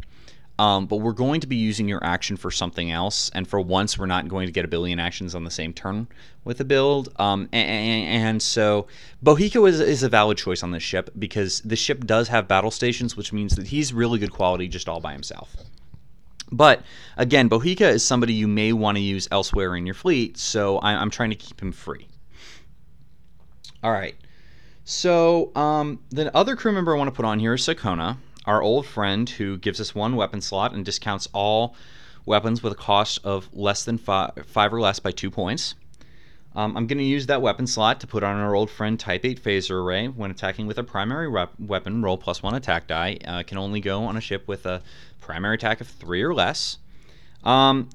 Um, 0.60 0.84
but 0.84 0.96
we're 0.96 1.12
going 1.12 1.40
to 1.40 1.46
be 1.46 1.56
using 1.56 1.88
your 1.88 2.04
action 2.04 2.36
for 2.36 2.50
something 2.50 2.90
else, 2.90 3.30
and 3.34 3.48
for 3.48 3.58
once, 3.58 3.98
we're 3.98 4.04
not 4.04 4.28
going 4.28 4.44
to 4.44 4.52
get 4.52 4.62
a 4.62 4.68
billion 4.68 5.00
actions 5.00 5.34
on 5.34 5.42
the 5.42 5.50
same 5.50 5.72
turn 5.72 6.06
with 6.44 6.58
the 6.58 6.66
build. 6.66 7.08
Um, 7.18 7.48
and, 7.50 8.26
and, 8.26 8.42
so, 8.42 8.86
Bohica 9.24 9.66
is, 9.66 9.80
is, 9.80 10.02
a 10.02 10.10
valid 10.10 10.36
choice 10.36 10.62
on 10.62 10.70
this 10.70 10.82
ship 10.82 11.08
because 11.18 11.62
the 11.62 11.76
ship 11.76 12.04
does 12.04 12.28
have 12.28 12.46
battle 12.46 12.70
stations, 12.70 13.16
which 13.16 13.32
means 13.32 13.56
that 13.56 13.68
he's 13.68 13.94
really 13.94 14.18
good 14.18 14.32
quality 14.32 14.68
just 14.68 14.86
all 14.86 15.00
by 15.00 15.14
himself. 15.14 15.56
But 16.52 16.82
again, 17.16 17.48
Bohica 17.48 17.88
is 17.88 18.04
somebody 18.04 18.34
you 18.34 18.48
may 18.48 18.72
want 18.72 18.96
to 18.96 19.02
use 19.02 19.28
elsewhere 19.30 19.76
in 19.76 19.86
your 19.86 19.94
fleet, 19.94 20.36
so 20.36 20.80
I'm 20.82 21.10
trying 21.10 21.30
to 21.30 21.36
keep 21.36 21.62
him 21.62 21.72
free. 21.72 22.08
All 23.82 23.92
right. 23.92 24.16
So 24.84 25.52
um, 25.54 26.00
the 26.10 26.34
other 26.36 26.56
crew 26.56 26.72
member 26.72 26.94
I 26.94 26.98
want 26.98 27.08
to 27.08 27.14
put 27.14 27.24
on 27.24 27.38
here 27.38 27.54
is 27.54 27.62
Sakonna, 27.62 28.16
our 28.44 28.62
old 28.62 28.86
friend 28.86 29.28
who 29.28 29.56
gives 29.58 29.80
us 29.80 29.94
one 29.94 30.16
weapon 30.16 30.40
slot 30.40 30.72
and 30.72 30.84
discounts 30.84 31.28
all 31.32 31.76
weapons 32.26 32.62
with 32.62 32.72
a 32.72 32.76
cost 32.76 33.20
of 33.24 33.48
less 33.52 33.84
than 33.84 33.98
five, 33.98 34.32
five 34.46 34.72
or 34.72 34.80
less 34.80 34.98
by 34.98 35.12
two 35.12 35.30
points. 35.30 35.74
Um, 36.54 36.76
I'm 36.76 36.86
going 36.86 36.98
to 36.98 37.04
use 37.04 37.26
that 37.26 37.42
weapon 37.42 37.66
slot 37.66 38.00
to 38.00 38.06
put 38.06 38.24
on 38.24 38.36
our 38.36 38.54
old 38.54 38.70
friend 38.70 38.98
Type 38.98 39.24
8 39.24 39.42
Phaser 39.42 39.82
Array. 39.82 40.08
When 40.08 40.30
attacking 40.30 40.66
with 40.66 40.78
a 40.78 40.82
primary 40.82 41.28
rep- 41.28 41.58
weapon, 41.60 42.02
roll 42.02 42.18
plus 42.18 42.42
one 42.42 42.54
attack 42.54 42.88
die. 42.88 43.18
Uh, 43.24 43.42
can 43.44 43.56
only 43.56 43.80
go 43.80 44.02
on 44.04 44.16
a 44.16 44.20
ship 44.20 44.48
with 44.48 44.66
a 44.66 44.82
primary 45.20 45.54
attack 45.54 45.80
of 45.80 45.86
three 45.86 46.22
or 46.22 46.34
less. 46.34 46.78
Um, 47.44 47.88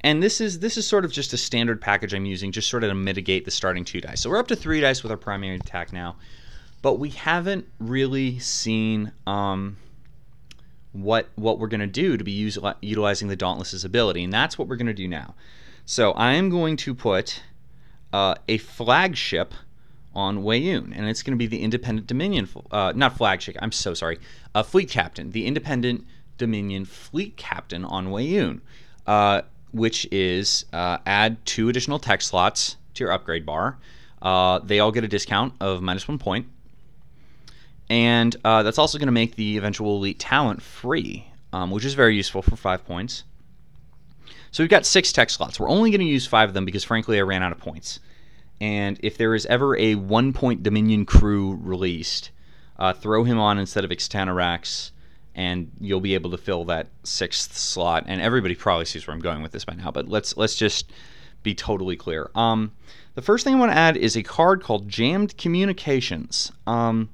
and 0.00 0.22
this 0.22 0.40
is 0.40 0.60
this 0.60 0.76
is 0.76 0.86
sort 0.86 1.04
of 1.04 1.12
just 1.12 1.32
a 1.32 1.36
standard 1.36 1.80
package 1.80 2.14
I'm 2.14 2.24
using, 2.24 2.52
just 2.52 2.70
sort 2.70 2.84
of 2.84 2.90
to 2.90 2.94
mitigate 2.94 3.44
the 3.44 3.50
starting 3.50 3.84
two 3.84 4.00
dice. 4.00 4.20
So 4.20 4.30
we're 4.30 4.38
up 4.38 4.48
to 4.48 4.56
three 4.56 4.80
dice 4.80 5.02
with 5.02 5.10
our 5.12 5.18
primary 5.18 5.56
attack 5.56 5.92
now, 5.92 6.16
but 6.82 6.94
we 6.94 7.10
haven't 7.10 7.66
really 7.78 8.38
seen 8.38 9.12
um, 9.26 9.76
what 10.92 11.28
what 11.34 11.58
we're 11.58 11.68
going 11.68 11.80
to 11.80 11.86
do 11.86 12.16
to 12.16 12.24
be 12.24 12.32
use, 12.32 12.56
utilizing 12.80 13.28
the 13.28 13.36
Dauntless's 13.36 13.84
ability, 13.84 14.24
and 14.24 14.32
that's 14.32 14.56
what 14.56 14.68
we're 14.68 14.76
going 14.76 14.86
to 14.86 14.94
do 14.94 15.08
now. 15.08 15.34
So 15.84 16.12
I 16.12 16.34
am 16.34 16.48
going 16.48 16.76
to 16.78 16.94
put 16.94 17.42
uh, 18.12 18.34
a 18.48 18.58
flagship 18.58 19.54
on 20.14 20.42
Weyoun, 20.42 20.92
and 20.96 21.08
it's 21.08 21.22
going 21.22 21.32
to 21.32 21.38
be 21.38 21.46
the 21.46 21.62
Independent 21.62 22.06
Dominion, 22.06 22.48
uh, 22.70 22.92
not 22.94 23.16
flagship. 23.16 23.56
I'm 23.60 23.72
so 23.72 23.94
sorry, 23.94 24.18
a 24.54 24.64
fleet 24.64 24.88
captain, 24.88 25.30
the 25.30 25.46
Independent 25.46 26.04
Dominion 26.38 26.84
fleet 26.84 27.36
captain 27.36 27.84
on 27.84 28.08
Weyoun. 28.08 28.60
Uh, 29.06 29.42
which 29.72 30.06
is 30.10 30.64
uh, 30.72 30.98
add 31.06 31.44
two 31.44 31.68
additional 31.68 31.98
tech 31.98 32.22
slots 32.22 32.76
to 32.94 33.04
your 33.04 33.12
upgrade 33.12 33.44
bar. 33.44 33.78
Uh, 34.20 34.58
they 34.60 34.80
all 34.80 34.92
get 34.92 35.04
a 35.04 35.08
discount 35.08 35.54
of 35.60 35.82
minus 35.82 36.08
one. 36.08 36.46
And 37.90 38.36
uh, 38.44 38.62
that's 38.62 38.78
also 38.78 38.98
going 38.98 39.06
to 39.06 39.12
make 39.12 39.36
the 39.36 39.56
eventual 39.56 39.96
elite 39.96 40.18
talent 40.18 40.60
free, 40.60 41.26
um, 41.52 41.70
which 41.70 41.84
is 41.84 41.94
very 41.94 42.16
useful 42.16 42.42
for 42.42 42.56
five 42.56 42.84
points. 42.84 43.24
So 44.50 44.62
we've 44.62 44.70
got 44.70 44.86
six 44.86 45.12
tech 45.12 45.30
slots. 45.30 45.60
We're 45.60 45.68
only 45.70 45.90
going 45.90 46.00
to 46.00 46.06
use 46.06 46.26
five 46.26 46.50
of 46.50 46.54
them 46.54 46.64
because, 46.64 46.84
frankly, 46.84 47.18
I 47.18 47.22
ran 47.22 47.42
out 47.42 47.52
of 47.52 47.58
points. 47.58 48.00
And 48.60 48.98
if 49.02 49.16
there 49.16 49.34
is 49.34 49.46
ever 49.46 49.76
a 49.76 49.94
one 49.94 50.32
point 50.32 50.62
Dominion 50.62 51.06
crew 51.06 51.58
released, 51.62 52.30
uh, 52.78 52.92
throw 52.92 53.24
him 53.24 53.38
on 53.38 53.58
instead 53.58 53.84
of 53.84 53.90
Ixtanarax 53.90 54.90
and 55.38 55.70
you'll 55.80 56.00
be 56.00 56.14
able 56.14 56.32
to 56.32 56.36
fill 56.36 56.64
that 56.64 56.88
sixth 57.04 57.56
slot. 57.56 58.04
And 58.08 58.20
everybody 58.20 58.56
probably 58.56 58.84
sees 58.84 59.06
where 59.06 59.14
I'm 59.14 59.22
going 59.22 59.40
with 59.40 59.52
this 59.52 59.64
by 59.64 59.74
now, 59.74 59.92
but 59.92 60.08
let's 60.08 60.36
let's 60.36 60.56
just 60.56 60.90
be 61.44 61.54
totally 61.54 61.94
clear. 61.96 62.30
Um, 62.34 62.72
the 63.14 63.22
first 63.22 63.44
thing 63.44 63.54
I 63.54 63.58
want 63.58 63.70
to 63.70 63.78
add 63.78 63.96
is 63.96 64.16
a 64.16 64.22
card 64.24 64.62
called 64.62 64.88
Jammed 64.88 65.36
Communications. 65.36 66.50
Um, 66.66 67.10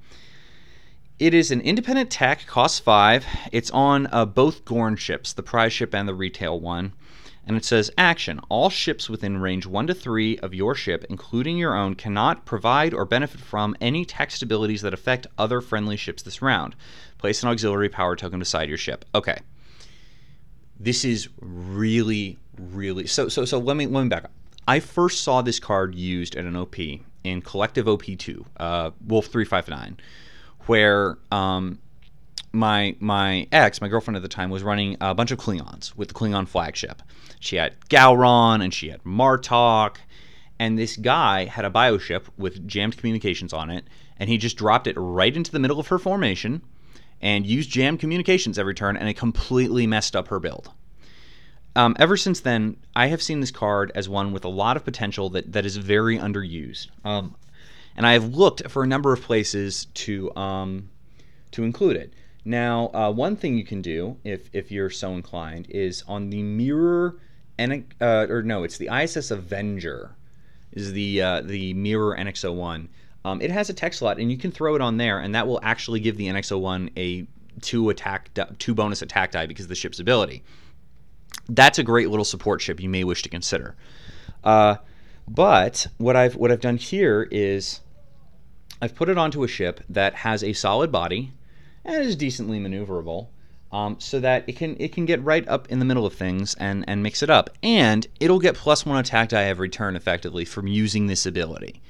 it 1.18 1.34
is 1.34 1.50
an 1.50 1.60
independent 1.60 2.10
tech, 2.10 2.46
costs 2.46 2.78
five. 2.78 3.26
It's 3.52 3.70
on 3.70 4.08
uh, 4.10 4.24
both 4.24 4.64
Gorn 4.64 4.96
ships, 4.96 5.34
the 5.34 5.42
prize 5.42 5.74
ship 5.74 5.94
and 5.94 6.08
the 6.08 6.14
retail 6.14 6.58
one. 6.58 6.94
And 7.46 7.56
it 7.56 7.64
says 7.64 7.90
Action. 7.98 8.40
All 8.48 8.70
ships 8.70 9.10
within 9.10 9.38
range 9.38 9.66
1 9.66 9.86
to 9.88 9.94
3 9.94 10.38
of 10.38 10.54
your 10.54 10.74
ship, 10.74 11.04
including 11.10 11.58
your 11.58 11.76
own, 11.76 11.94
cannot 11.94 12.46
provide 12.46 12.94
or 12.94 13.04
benefit 13.04 13.40
from 13.40 13.76
any 13.80 14.04
text 14.04 14.42
abilities 14.42 14.82
that 14.82 14.94
affect 14.94 15.26
other 15.36 15.60
friendly 15.60 15.96
ships 15.96 16.22
this 16.22 16.40
round. 16.40 16.74
Place 17.18 17.42
an 17.42 17.50
auxiliary 17.50 17.88
power 17.88 18.16
token 18.16 18.38
beside 18.38 18.68
your 18.68 18.78
ship. 18.78 19.04
Okay. 19.14 19.38
This 20.80 21.04
is 21.04 21.28
really, 21.40 22.38
really 22.58 23.06
so 23.06 23.28
so 23.28 23.44
so 23.44 23.58
let 23.58 23.76
me 23.76 23.86
let 23.86 24.02
me 24.02 24.08
back 24.08 24.24
up. 24.24 24.32
I 24.66 24.80
first 24.80 25.22
saw 25.22 25.42
this 25.42 25.60
card 25.60 25.94
used 25.94 26.36
at 26.36 26.46
an 26.46 26.56
OP 26.56 26.76
in 27.22 27.42
Collective 27.42 27.86
OP2, 27.86 28.44
uh, 28.58 28.90
Wolf 29.06 29.26
359, 29.26 29.98
where 30.66 31.18
um, 31.30 31.78
my 32.54 32.96
my 33.00 33.46
ex, 33.52 33.80
my 33.80 33.88
girlfriend 33.88 34.16
at 34.16 34.22
the 34.22 34.28
time, 34.28 34.50
was 34.50 34.62
running 34.62 34.96
a 35.00 35.14
bunch 35.14 35.30
of 35.30 35.38
Klingons 35.38 35.94
with 35.96 36.08
the 36.08 36.14
Klingon 36.14 36.48
flagship. 36.48 37.02
She 37.40 37.56
had 37.56 37.78
Gowron 37.88 38.62
and 38.62 38.72
she 38.72 38.88
had 38.88 39.02
Martok, 39.04 39.96
and 40.58 40.78
this 40.78 40.96
guy 40.96 41.44
had 41.44 41.64
a 41.64 41.70
bioship 41.70 42.24
with 42.38 42.66
jammed 42.66 42.96
communications 42.96 43.52
on 43.52 43.70
it, 43.70 43.84
and 44.18 44.30
he 44.30 44.38
just 44.38 44.56
dropped 44.56 44.86
it 44.86 44.96
right 44.96 45.36
into 45.36 45.52
the 45.52 45.58
middle 45.58 45.80
of 45.80 45.88
her 45.88 45.98
formation 45.98 46.62
and 47.20 47.46
used 47.46 47.70
jam 47.70 47.98
communications 47.98 48.58
every 48.58 48.74
turn, 48.74 48.96
and 48.96 49.08
it 49.08 49.14
completely 49.14 49.86
messed 49.86 50.14
up 50.14 50.28
her 50.28 50.38
build. 50.38 50.70
Um, 51.76 51.96
ever 51.98 52.16
since 52.16 52.40
then, 52.40 52.76
I 52.94 53.08
have 53.08 53.22
seen 53.22 53.40
this 53.40 53.50
card 53.50 53.90
as 53.94 54.08
one 54.08 54.32
with 54.32 54.44
a 54.44 54.48
lot 54.48 54.76
of 54.76 54.84
potential 54.84 55.28
that, 55.30 55.52
that 55.52 55.66
is 55.66 55.76
very 55.76 56.18
underused. 56.18 56.88
Um, 57.04 57.34
and 57.96 58.06
I 58.06 58.12
have 58.12 58.34
looked 58.34 58.68
for 58.70 58.82
a 58.82 58.86
number 58.86 59.12
of 59.12 59.22
places 59.22 59.86
to 59.94 60.34
um, 60.36 60.90
to 61.52 61.62
include 61.62 61.96
it. 61.96 62.12
Now, 62.44 62.90
uh, 62.92 63.10
one 63.10 63.36
thing 63.36 63.56
you 63.56 63.64
can 63.64 63.80
do, 63.80 64.16
if, 64.22 64.50
if 64.52 64.70
you're 64.70 64.90
so 64.90 65.12
inclined, 65.12 65.66
is 65.70 66.04
on 66.06 66.28
the 66.30 66.42
mirror, 66.42 67.16
and 67.56 67.86
uh, 68.00 68.26
or 68.28 68.42
no, 68.42 68.64
it's 68.64 68.76
the 68.76 68.90
ISS 68.94 69.30
Avenger, 69.30 70.14
is 70.72 70.92
the 70.92 71.22
uh, 71.22 71.40
the 71.40 71.72
mirror 71.74 72.14
NX01. 72.18 72.88
Um, 73.24 73.40
it 73.40 73.50
has 73.50 73.70
a 73.70 73.74
tech 73.74 73.94
slot, 73.94 74.18
and 74.18 74.30
you 74.30 74.36
can 74.36 74.52
throw 74.52 74.74
it 74.74 74.82
on 74.82 74.98
there, 74.98 75.20
and 75.20 75.34
that 75.34 75.46
will 75.46 75.60
actually 75.62 76.00
give 76.00 76.18
the 76.18 76.26
NX-01 76.26 76.90
a 76.98 77.26
two 77.62 77.88
attack, 77.88 78.30
two 78.58 78.74
bonus 78.74 79.00
attack 79.00 79.30
die 79.30 79.46
because 79.46 79.64
of 79.64 79.70
the 79.70 79.74
ship's 79.74 79.98
ability. 79.98 80.42
That's 81.48 81.78
a 81.78 81.82
great 81.82 82.10
little 82.10 82.24
support 82.24 82.60
ship 82.60 82.80
you 82.80 82.90
may 82.90 83.04
wish 83.04 83.22
to 83.22 83.30
consider. 83.30 83.76
Uh, 84.42 84.76
but 85.26 85.86
what 85.96 86.16
I've 86.16 86.36
what 86.36 86.52
I've 86.52 86.60
done 86.60 86.76
here 86.76 87.26
is 87.30 87.80
I've 88.82 88.94
put 88.94 89.08
it 89.08 89.16
onto 89.16 89.42
a 89.42 89.48
ship 89.48 89.80
that 89.88 90.14
has 90.16 90.44
a 90.44 90.52
solid 90.52 90.92
body 90.92 91.32
and 91.84 92.04
is 92.04 92.16
decently 92.16 92.58
maneuverable, 92.58 93.28
um, 93.72 93.96
so 93.98 94.20
that 94.20 94.44
it 94.46 94.56
can 94.56 94.76
it 94.78 94.92
can 94.92 95.04
get 95.04 95.22
right 95.22 95.46
up 95.48 95.70
in 95.70 95.78
the 95.78 95.84
middle 95.84 96.06
of 96.06 96.14
things 96.14 96.54
and 96.54 96.84
and 96.88 97.02
mix 97.02 97.22
it 97.22 97.30
up, 97.30 97.50
and 97.62 98.06
it'll 98.20 98.38
get 98.38 98.54
plus 98.54 98.86
one 98.86 98.98
attack 98.98 99.30
die 99.30 99.44
every 99.44 99.68
turn 99.68 99.96
effectively 99.96 100.44
from 100.44 100.66
using 100.66 101.06
this 101.06 101.26
ability. 101.26 101.80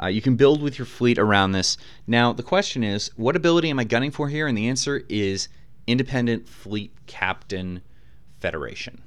Uh, 0.00 0.06
you 0.06 0.22
can 0.22 0.36
build 0.36 0.62
with 0.62 0.78
your 0.78 0.86
fleet 0.86 1.18
around 1.18 1.52
this. 1.52 1.76
Now, 2.06 2.32
the 2.32 2.42
question 2.42 2.84
is, 2.84 3.10
what 3.16 3.34
ability 3.34 3.68
am 3.70 3.80
I 3.80 3.84
gunning 3.84 4.12
for 4.12 4.28
here? 4.28 4.46
And 4.46 4.56
the 4.56 4.68
answer 4.68 5.02
is 5.08 5.48
Independent 5.88 6.48
Fleet 6.48 6.92
Captain 7.06 7.82
Federation. 8.38 9.02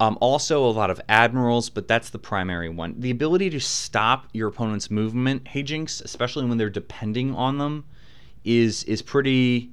Um, 0.00 0.18
also, 0.20 0.64
a 0.64 0.70
lot 0.70 0.90
of 0.90 1.00
admirals, 1.08 1.70
but 1.70 1.88
that's 1.88 2.10
the 2.10 2.18
primary 2.18 2.68
one. 2.68 2.96
The 2.98 3.12
ability 3.12 3.48
to 3.50 3.60
stop 3.60 4.26
your 4.32 4.48
opponent's 4.48 4.90
movement, 4.90 5.46
Jinx, 5.46 6.00
especially 6.00 6.44
when 6.46 6.58
they're 6.58 6.68
depending 6.68 7.34
on 7.34 7.58
them, 7.58 7.84
is 8.44 8.84
is 8.84 9.02
pretty 9.02 9.70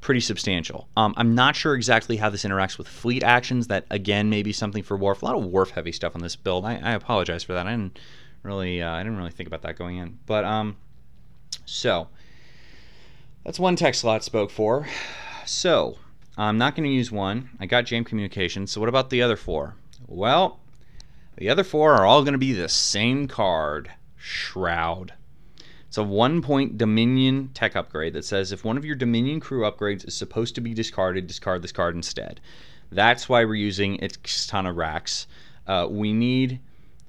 pretty 0.00 0.20
substantial. 0.20 0.88
Um, 0.96 1.14
I'm 1.16 1.34
not 1.34 1.56
sure 1.56 1.74
exactly 1.74 2.16
how 2.16 2.30
this 2.30 2.44
interacts 2.44 2.78
with 2.78 2.86
fleet 2.88 3.22
actions. 3.22 3.66
That 3.66 3.86
again 3.90 4.30
may 4.30 4.42
be 4.42 4.52
something 4.52 4.82
for 4.82 4.96
Wharf. 4.96 5.22
A 5.22 5.24
lot 5.24 5.36
of 5.36 5.44
Wharf 5.44 5.70
heavy 5.70 5.92
stuff 5.92 6.14
on 6.14 6.22
this 6.22 6.36
build. 6.36 6.64
I, 6.64 6.76
I 6.76 6.92
apologize 6.92 7.42
for 7.42 7.54
that. 7.54 7.66
I 7.66 7.70
didn't 7.70 7.98
really 8.42 8.82
uh, 8.82 8.92
I 8.92 9.02
didn't 9.02 9.18
really 9.18 9.30
think 9.30 9.46
about 9.46 9.62
that 9.62 9.76
going 9.76 9.96
in. 9.96 10.18
But 10.26 10.44
um, 10.44 10.76
so 11.64 12.08
that's 13.44 13.58
one 13.58 13.76
tech 13.76 13.94
slot 13.94 14.24
spoke 14.24 14.50
for. 14.50 14.86
So 15.46 15.98
I'm 16.36 16.58
not 16.58 16.76
going 16.76 16.88
to 16.88 16.94
use 16.94 17.10
one. 17.10 17.50
I 17.58 17.66
got 17.66 17.86
Jam 17.86 18.04
Communications. 18.04 18.70
So 18.70 18.80
what 18.80 18.88
about 18.88 19.10
the 19.10 19.22
other 19.22 19.36
four? 19.36 19.74
Well, 20.06 20.60
the 21.36 21.50
other 21.50 21.64
four 21.64 21.94
are 21.94 22.06
all 22.06 22.22
going 22.22 22.32
to 22.32 22.38
be 22.38 22.52
the 22.52 22.68
same 22.68 23.26
card, 23.26 23.90
Shroud. 24.16 25.14
It's 25.88 25.96
a 25.96 26.02
one 26.02 26.42
point 26.42 26.76
Dominion 26.76 27.48
tech 27.54 27.74
upgrade 27.74 28.12
that 28.12 28.26
says 28.26 28.52
if 28.52 28.62
one 28.62 28.76
of 28.76 28.84
your 28.84 28.94
Dominion 28.94 29.40
crew 29.40 29.62
upgrades 29.62 30.06
is 30.06 30.14
supposed 30.14 30.54
to 30.56 30.60
be 30.60 30.74
discarded, 30.74 31.26
discard 31.26 31.62
this 31.62 31.72
card 31.72 31.94
instead. 31.94 32.42
That's 32.92 33.26
why 33.26 33.46
we're 33.46 33.54
using 33.54 33.96
Ixtana 33.98 34.76
Rax. 34.76 35.26
Uh, 35.66 35.86
we 35.88 36.12
need 36.12 36.60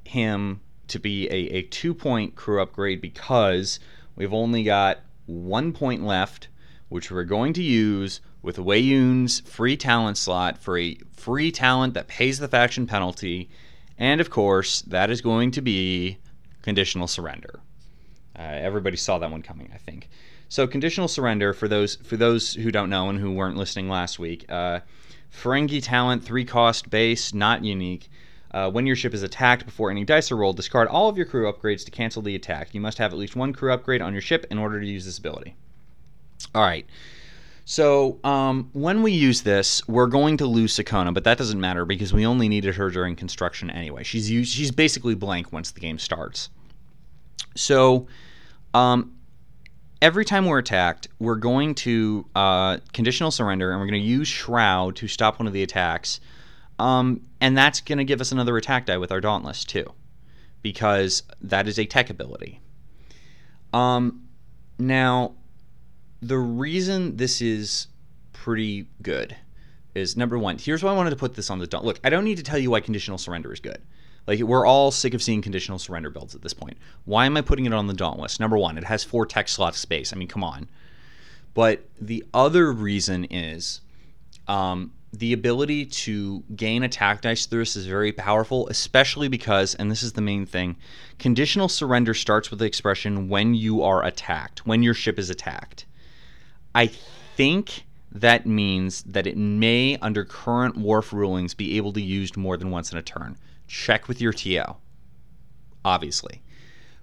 him 0.06 0.62
to 0.88 0.98
be 0.98 1.28
a, 1.28 1.58
a 1.58 1.62
two 1.64 1.94
point 1.94 2.36
crew 2.36 2.62
upgrade 2.62 3.02
because 3.02 3.82
we've 4.16 4.34
only 4.34 4.64
got 4.64 5.00
one 5.26 5.74
point 5.74 6.06
left, 6.06 6.48
which 6.88 7.12
we're 7.12 7.26
going 7.26 7.52
to 7.54 7.62
use 7.62 8.22
with 8.42 8.56
Weyoun's 8.56 9.42
free 9.42 9.76
talent 9.76 10.18
slot 10.18 10.58
for 10.58 10.78
a 10.78 10.98
free 11.12 11.52
talent 11.52 11.96
that 11.96 12.08
pays 12.08 12.40
the 12.40 12.48
faction 12.48 12.88
penalty. 12.88 13.50
And 13.98 14.22
of 14.22 14.30
course, 14.30 14.82
that 14.84 15.10
is 15.10 15.20
going 15.20 15.52
to 15.52 15.62
be 15.62 16.20
conditional 16.62 17.08
surrender. 17.08 17.60
Uh, 18.40 18.44
everybody 18.44 18.96
saw 18.96 19.20
that 19.20 19.30
one 19.30 19.42
coming, 19.42 19.70
I 19.74 19.78
think. 19.78 20.08
So 20.48 20.66
conditional 20.66 21.08
surrender 21.08 21.54
for 21.54 21.68
those 21.68 21.96
for 21.98 22.18
those 22.18 22.54
who 22.54 22.72
don't 22.72 22.90
know 22.90 23.10
and 23.10 23.20
who 23.20 23.34
weren't 23.34 23.58
listening 23.58 23.90
last 23.90 24.18
week. 24.18 24.46
Uh, 24.50 24.80
Ferengi 25.32 25.84
talent, 25.84 26.24
three 26.24 26.46
cost 26.46 26.90
base, 26.90 27.34
not 27.34 27.64
unique. 27.64 28.10
Uh, 28.52 28.72
when 28.72 28.88
your 28.88 28.96
ship 28.96 29.14
is 29.14 29.22
attacked 29.22 29.66
before 29.66 29.92
any 29.92 30.04
dice 30.04 30.32
are 30.32 30.36
rolled, 30.36 30.56
discard 30.56 30.88
all 30.88 31.08
of 31.08 31.18
your 31.18 31.26
crew 31.26 31.52
upgrades 31.52 31.86
to 31.86 31.92
cancel 31.92 32.22
the 32.22 32.34
attack. 32.34 32.74
You 32.74 32.82
must 32.82 32.98
have 32.98 33.14
at 33.14 33.20
least 33.20 33.36
one 33.36 33.54
crew 33.54 33.72
upgrade 33.72 34.02
on 34.02 34.12
your 34.12 34.24
ship 34.24 34.48
in 34.50 34.58
order 34.58 34.80
to 34.80 34.88
use 34.88 35.06
this 35.06 35.20
ability. 35.20 35.56
All 36.56 36.64
right. 36.64 36.88
So 37.66 38.18
um, 38.24 38.72
when 38.74 39.04
we 39.04 39.12
use 39.12 39.44
this, 39.44 39.88
we're 39.88 40.08
going 40.08 40.38
to 40.38 40.48
lose 40.48 40.76
Sakonna, 40.76 41.14
but 41.14 41.26
that 41.26 41.38
doesn't 41.38 41.62
matter 41.62 41.86
because 41.86 42.12
we 42.12 42.26
only 42.26 42.50
needed 42.50 42.74
her 42.74 42.90
during 42.90 43.16
construction 43.16 43.70
anyway. 43.70 44.04
She's 44.04 44.32
used, 44.32 44.52
she's 44.52 44.72
basically 44.72 45.14
blank 45.14 45.54
once 45.54 45.70
the 45.70 45.80
game 45.80 46.00
starts. 46.00 46.50
So 47.56 48.08
um, 48.74 49.16
every 50.02 50.26
time 50.26 50.46
we're 50.46 50.60
attacked, 50.60 51.08
we're 51.20 51.36
going 51.36 51.76
to 51.76 52.26
uh, 52.36 52.78
conditional 52.94 53.32
surrender, 53.32 53.72
and 53.72 53.80
we're 53.80 53.88
going 53.88 54.02
to 54.02 54.08
use 54.08 54.28
Shroud 54.28 54.96
to 54.98 55.08
stop 55.08 55.40
one 55.40 55.48
of 55.48 55.54
the 55.54 55.64
attacks. 55.64 56.20
Um, 56.78 57.22
and 57.42 57.58
that's 57.58 57.82
going 57.82 57.98
to 57.98 58.06
give 58.06 58.22
us 58.22 58.32
another 58.32 58.56
attack 58.58 58.86
die 58.86 58.98
with 58.98 59.12
our 59.12 59.20
Dauntless, 59.20 59.66
too, 59.66 59.94
because 60.62 61.24
that 61.42 61.68
is 61.68 61.78
a 61.78 61.86
tech 61.86 62.10
ability. 62.10 62.62
Um, 63.74 64.28
now, 64.78 65.34
the 66.22 66.38
reason 66.38 67.18
this 67.18 67.42
is 67.42 67.88
pretty 68.32 68.88
good 69.02 69.36
is 69.96 70.16
number 70.16 70.38
one, 70.38 70.58
here's 70.58 70.84
why 70.84 70.92
I 70.92 70.96
wanted 70.96 71.10
to 71.12 71.16
put 71.16 71.36
this 71.36 71.50
on 71.50 71.60
the 71.60 71.68
Daunt. 71.68 71.84
Look, 71.84 72.00
I 72.04 72.10
don't 72.10 72.24
need 72.24 72.38
to 72.38 72.44
tell 72.44 72.58
you 72.58 72.72
why 72.72 72.80
conditional 72.80 73.18
surrender 73.18 73.52
is 73.52 73.60
good. 73.60 73.82
Like 74.30 74.42
we're 74.42 74.68
all 74.68 74.92
sick 74.92 75.16
of 75.16 75.24
seeing 75.24 75.42
conditional 75.42 75.80
surrender 75.80 76.12
builds 76.12 76.36
at 76.36 76.44
this 76.44 76.54
point. 76.54 76.78
Why 77.06 77.26
am 77.26 77.36
I 77.36 77.42
putting 77.42 77.66
it 77.66 77.74
on 77.74 77.88
the 77.88 77.96
Dauntless? 77.96 78.40
Number 78.40 78.60
one, 78.60 78.78
it 78.78 78.84
has 78.84 79.04
four 79.04 79.26
tech 79.26 79.50
slots 79.50 79.80
space. 79.80 80.14
I 80.14 80.18
mean, 80.18 80.28
come 80.28 80.44
on. 80.44 80.70
But 81.56 81.84
the 82.00 82.24
other 82.32 82.72
reason 82.72 83.26
is 83.32 83.82
um, 84.48 84.94
the 85.12 85.34
ability 85.34 85.88
to 85.88 86.44
gain 86.56 86.84
attack 86.84 87.22
dice 87.22 87.48
through 87.48 87.62
this 87.62 87.76
is 87.76 87.88
very 87.88 88.12
powerful, 88.12 88.68
especially 88.68 89.30
because, 89.30 89.74
and 89.74 89.90
this 89.90 90.04
is 90.04 90.14
the 90.14 90.22
main 90.22 90.46
thing, 90.46 90.76
conditional 91.18 91.68
surrender 91.68 92.14
starts 92.14 92.52
with 92.52 92.60
the 92.60 92.66
expression 92.66 93.30
when 93.30 93.56
you 93.56 93.82
are 93.82 94.06
attacked, 94.06 94.64
when 94.64 94.84
your 94.84 94.94
ship 94.94 95.18
is 95.18 95.32
attacked. 95.32 95.88
I 96.76 96.86
think 96.86 97.84
that 98.12 98.46
means 98.46 99.02
that 99.08 99.26
it 99.26 99.38
may, 99.38 99.98
under 99.98 100.24
current 100.24 100.78
Worf 100.78 101.14
rulings, 101.14 101.56
be 101.56 101.78
able 101.78 101.94
to 101.94 102.02
used 102.02 102.38
more 102.38 102.58
than 102.58 102.70
once 102.70 102.92
in 102.92 103.00
a 103.00 103.02
turn 103.02 103.36
check 103.70 104.08
with 104.08 104.20
your 104.20 104.34
TO, 104.34 104.64
obviously. 105.86 106.42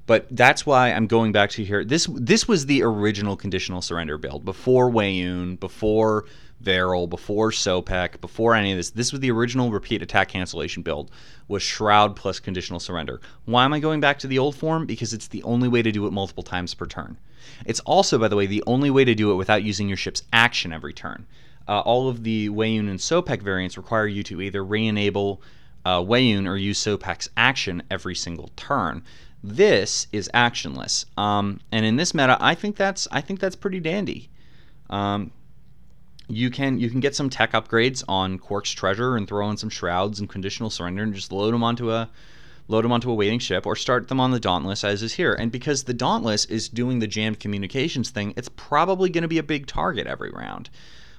But 0.05 0.27
that's 0.31 0.67
why 0.67 0.93
I'm 0.93 1.07
going 1.07 1.33
back 1.33 1.51
to 1.51 1.65
here. 1.65 1.85
This 1.85 2.07
this 2.13 2.47
was 2.47 2.67
the 2.67 2.83
original 2.83 3.37
conditional 3.37 3.83
surrender 3.83 4.19
build 4.19 4.45
before 4.45 4.91
Weyoun, 4.91 5.59
before 5.59 6.27
Varel, 6.63 7.09
before 7.09 7.51
Sopek, 7.51 8.21
before 8.21 8.55
any 8.55 8.73
of 8.73 8.77
this. 8.77 8.91
This 8.91 9.11
was 9.11 9.21
the 9.21 9.33
original 9.33 9.73
repeat 9.73 10.03
attack 10.03 10.29
cancellation 10.29 10.83
build 10.83 11.11
was 11.49 11.63
Shroud 11.63 12.15
plus 12.15 12.39
conditional 12.39 12.79
surrender. 12.79 13.21
Why 13.47 13.65
am 13.65 13.73
I 13.73 13.81
going 13.81 14.01
back 14.01 14.19
to 14.21 14.27
the 14.29 14.39
old 14.39 14.55
form? 14.55 14.87
Because 14.87 15.13
it's 15.13 15.29
the 15.29 15.43
only 15.43 15.69
way 15.69 15.83
to 15.83 15.91
do 15.91 16.07
it 16.07 16.13
multiple 16.13 16.45
times 16.45 16.73
per 16.73 16.87
turn. 16.87 17.19
It's 17.65 17.81
also, 17.81 18.19
by 18.19 18.29
the 18.29 18.37
way, 18.37 18.47
the 18.47 18.65
only 18.67 18.91
way 18.91 19.05
to 19.05 19.15
do 19.15 19.33
it 19.33 19.37
without 19.37 19.65
using 19.65 19.89
your 19.89 19.97
ship's 19.97 20.23
action 20.33 20.73
every 20.73 20.93
turn. 20.93 21.27
Uh, 21.69 21.81
all 21.81 22.09
of 22.09 22.23
the 22.23 22.49
Weyoun 22.49 22.89
and 22.89 22.99
Sopek 22.99 23.43
variants 23.43 23.77
require 23.77 24.07
you 24.07 24.23
to 24.25 24.41
either 24.41 24.65
re-enable 24.65 25.43
uh, 25.87 26.03
or 26.03 26.57
use 26.57 26.83
Sopek's 26.83 27.29
action 27.37 27.81
every 27.91 28.15
single 28.17 28.51
turn. 28.57 29.05
This 29.45 30.09
is 30.13 30.29
actionless, 30.35 31.05
um, 31.17 31.61
and 31.71 31.87
in 31.87 31.95
this 31.95 32.13
meta, 32.13 32.37
I 32.41 32.57
think 32.57 32.75
that's 32.75 33.07
I 33.13 33.21
think 33.21 33.39
that's 33.39 33.55
pretty 33.55 33.79
dandy. 33.79 34.29
Um, 34.91 35.31
you 36.29 36.51
can 36.51 36.81
you 36.81 36.91
can 36.91 36.99
get 36.99 37.15
some 37.15 37.31
tech 37.31 37.53
upgrades 37.53 38.03
on 38.09 38.41
Quark's 38.41 38.73
treasure 38.73 39.17
and 39.17 39.29
throw 39.29 39.49
in 39.49 39.57
some 39.57 39.71
shrouds 39.71 40.19
and 40.19 40.29
conditional 40.29 40.71
surrender 40.71 41.05
and 41.05 41.15
just 41.15 41.31
load 41.31 41.55
them 41.55 41.63
onto 41.63 41.93
a 41.93 42.11
load 42.67 42.85
them 42.85 42.91
onto 42.91 43.09
a 43.09 43.15
waiting 43.15 43.39
ship 43.39 43.65
or 43.65 43.77
start 43.77 44.09
them 44.09 44.19
on 44.19 44.33
the 44.33 44.41
Dauntless 44.41 44.83
as 44.83 45.05
is 45.05 45.13
here. 45.13 45.35
And 45.35 45.53
because 45.53 45.85
the 45.85 45.95
Dauntless 45.95 46.47
is 46.47 46.69
doing 46.69 46.99
the 46.99 47.07
jammed 47.07 47.39
communications 47.39 48.11
thing, 48.11 48.35
it's 48.37 48.51
probably 48.57 49.09
going 49.09 49.23
to 49.23 49.29
be 49.29 49.39
a 49.39 49.45
big 49.45 49.69
target 49.69 50.09
every 50.09 50.31
round, 50.31 50.69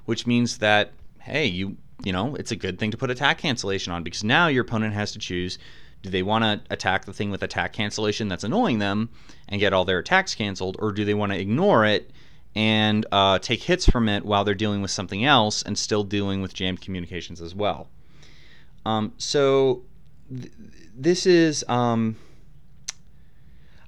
which 0.04 0.28
means 0.28 0.58
that 0.58 0.92
hey, 1.20 1.46
you 1.46 1.78
you 2.04 2.12
know, 2.12 2.36
it's 2.36 2.52
a 2.52 2.56
good 2.56 2.80
thing 2.80 2.92
to 2.92 2.98
put 2.98 3.10
attack 3.10 3.40
cancellation 3.40 3.92
on 3.94 4.04
because 4.04 4.24
now 4.24 4.48
your 4.48 4.64
opponent 4.64 4.94
has 4.94 5.12
to 5.14 5.20
choose 5.20 5.58
do 6.02 6.10
they 6.10 6.24
want 6.24 6.44
to 6.44 6.62
attack 6.74 7.06
the 7.06 7.14
thing 7.14 7.32
with 7.32 7.44
attack 7.44 7.74
cancellation 7.74 8.28
that's 8.28 8.44
annoying 8.44 8.80
them 8.80 9.10
and 9.50 9.60
get 9.60 9.74
all 9.74 9.86
their 9.86 10.00
attacks 10.00 10.36
canceled, 10.36 10.78
or 10.80 10.92
do 10.92 11.06
they 11.06 11.14
want 11.14 11.32
to 11.32 11.40
ignore 11.40 11.86
it 11.86 12.12
and 12.56 13.06
uh, 13.12 13.40
take 13.40 13.64
hits 13.64 13.86
from 13.86 14.08
it 14.08 14.24
while 14.24 14.44
they're 14.44 14.56
dealing 14.56 14.82
with 14.82 14.92
something 14.92 15.26
else 15.26 15.62
and 15.64 15.78
still 15.78 16.04
dealing 16.04 16.42
with 16.42 16.54
jammed 16.54 16.82
communications 16.82 17.42
as 17.42 17.56
well? 17.56 17.90
Um, 18.86 19.14
so 19.18 19.84
th- 20.30 20.52
this 20.96 21.26
is, 21.26 21.66
um, 21.68 22.16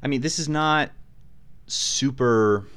I 0.02 0.08
mean, 0.08 0.22
this 0.22 0.40
is 0.40 0.50
not 0.50 0.92
super 1.68 2.68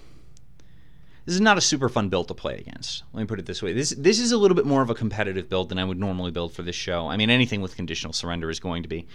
this 1.24 1.34
is 1.34 1.40
not 1.40 1.58
a 1.58 1.60
super 1.60 1.88
fun 1.88 2.08
build 2.08 2.28
to 2.28 2.34
play 2.34 2.58
against. 2.58 3.04
Let 3.12 3.20
me 3.20 3.26
put 3.26 3.38
it 3.38 3.46
this 3.46 3.62
way. 3.62 3.72
This 3.72 3.90
this 3.90 4.18
is 4.18 4.32
a 4.32 4.36
little 4.36 4.54
bit 4.54 4.66
more 4.66 4.82
of 4.82 4.90
a 4.90 4.94
competitive 4.94 5.48
build 5.48 5.68
than 5.68 5.78
I 5.78 5.84
would 5.84 5.98
normally 5.98 6.30
build 6.30 6.52
for 6.52 6.62
this 6.62 6.76
show. 6.76 7.06
I 7.08 7.16
mean, 7.16 7.30
anything 7.30 7.60
with 7.60 7.76
conditional 7.76 8.12
surrender 8.12 8.50
is 8.50 8.60
going 8.60 8.82
to 8.82 8.88
be. 8.88 9.06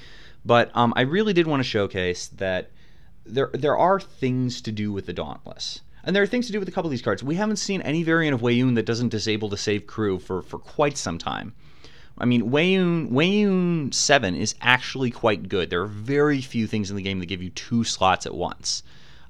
But 0.46 0.72
um, 0.76 0.94
I 0.96 1.02
really 1.02 1.34
did 1.34 1.48
want 1.48 1.60
to 1.60 1.68
showcase 1.68 2.28
that 2.28 2.72
there 3.26 3.50
there 3.54 3.78
are 3.78 4.00
things 4.00 4.62
to 4.62 4.72
do 4.72 4.92
with 4.94 5.06
the 5.06 5.14
Dauntless. 5.14 5.82
And 6.04 6.16
there 6.16 6.24
are 6.24 6.28
things 6.28 6.46
to 6.46 6.54
do 6.54 6.60
with 6.60 6.70
a 6.70 6.72
couple 6.72 6.88
of 6.88 6.92
these 6.92 7.02
cards. 7.02 7.22
We 7.22 7.36
haven't 7.36 7.58
seen 7.58 7.82
any 7.82 8.02
variant 8.02 8.34
of 8.34 8.40
Weyoun 8.40 8.76
that 8.76 8.86
doesn't 8.86 9.10
disable 9.10 9.50
to 9.50 9.58
save 9.58 9.88
crew 9.88 10.20
for, 10.20 10.42
for 10.42 10.58
quite 10.58 10.98
some 10.98 11.18
time. 11.18 11.54
I 12.18 12.24
mean, 12.24 12.50
Weyoun, 12.50 13.12
Weyoun 13.12 13.94
7 13.94 14.34
is 14.34 14.56
actually 14.62 15.12
quite 15.12 15.50
good. 15.50 15.70
There 15.70 15.82
are 15.82 15.88
very 15.88 16.40
few 16.40 16.66
things 16.66 16.90
in 16.90 16.96
the 16.96 17.02
game 17.02 17.20
that 17.20 17.26
give 17.26 17.44
you 17.44 17.50
two 17.50 17.84
slots 17.84 18.26
at 18.26 18.34
once. 18.34 18.84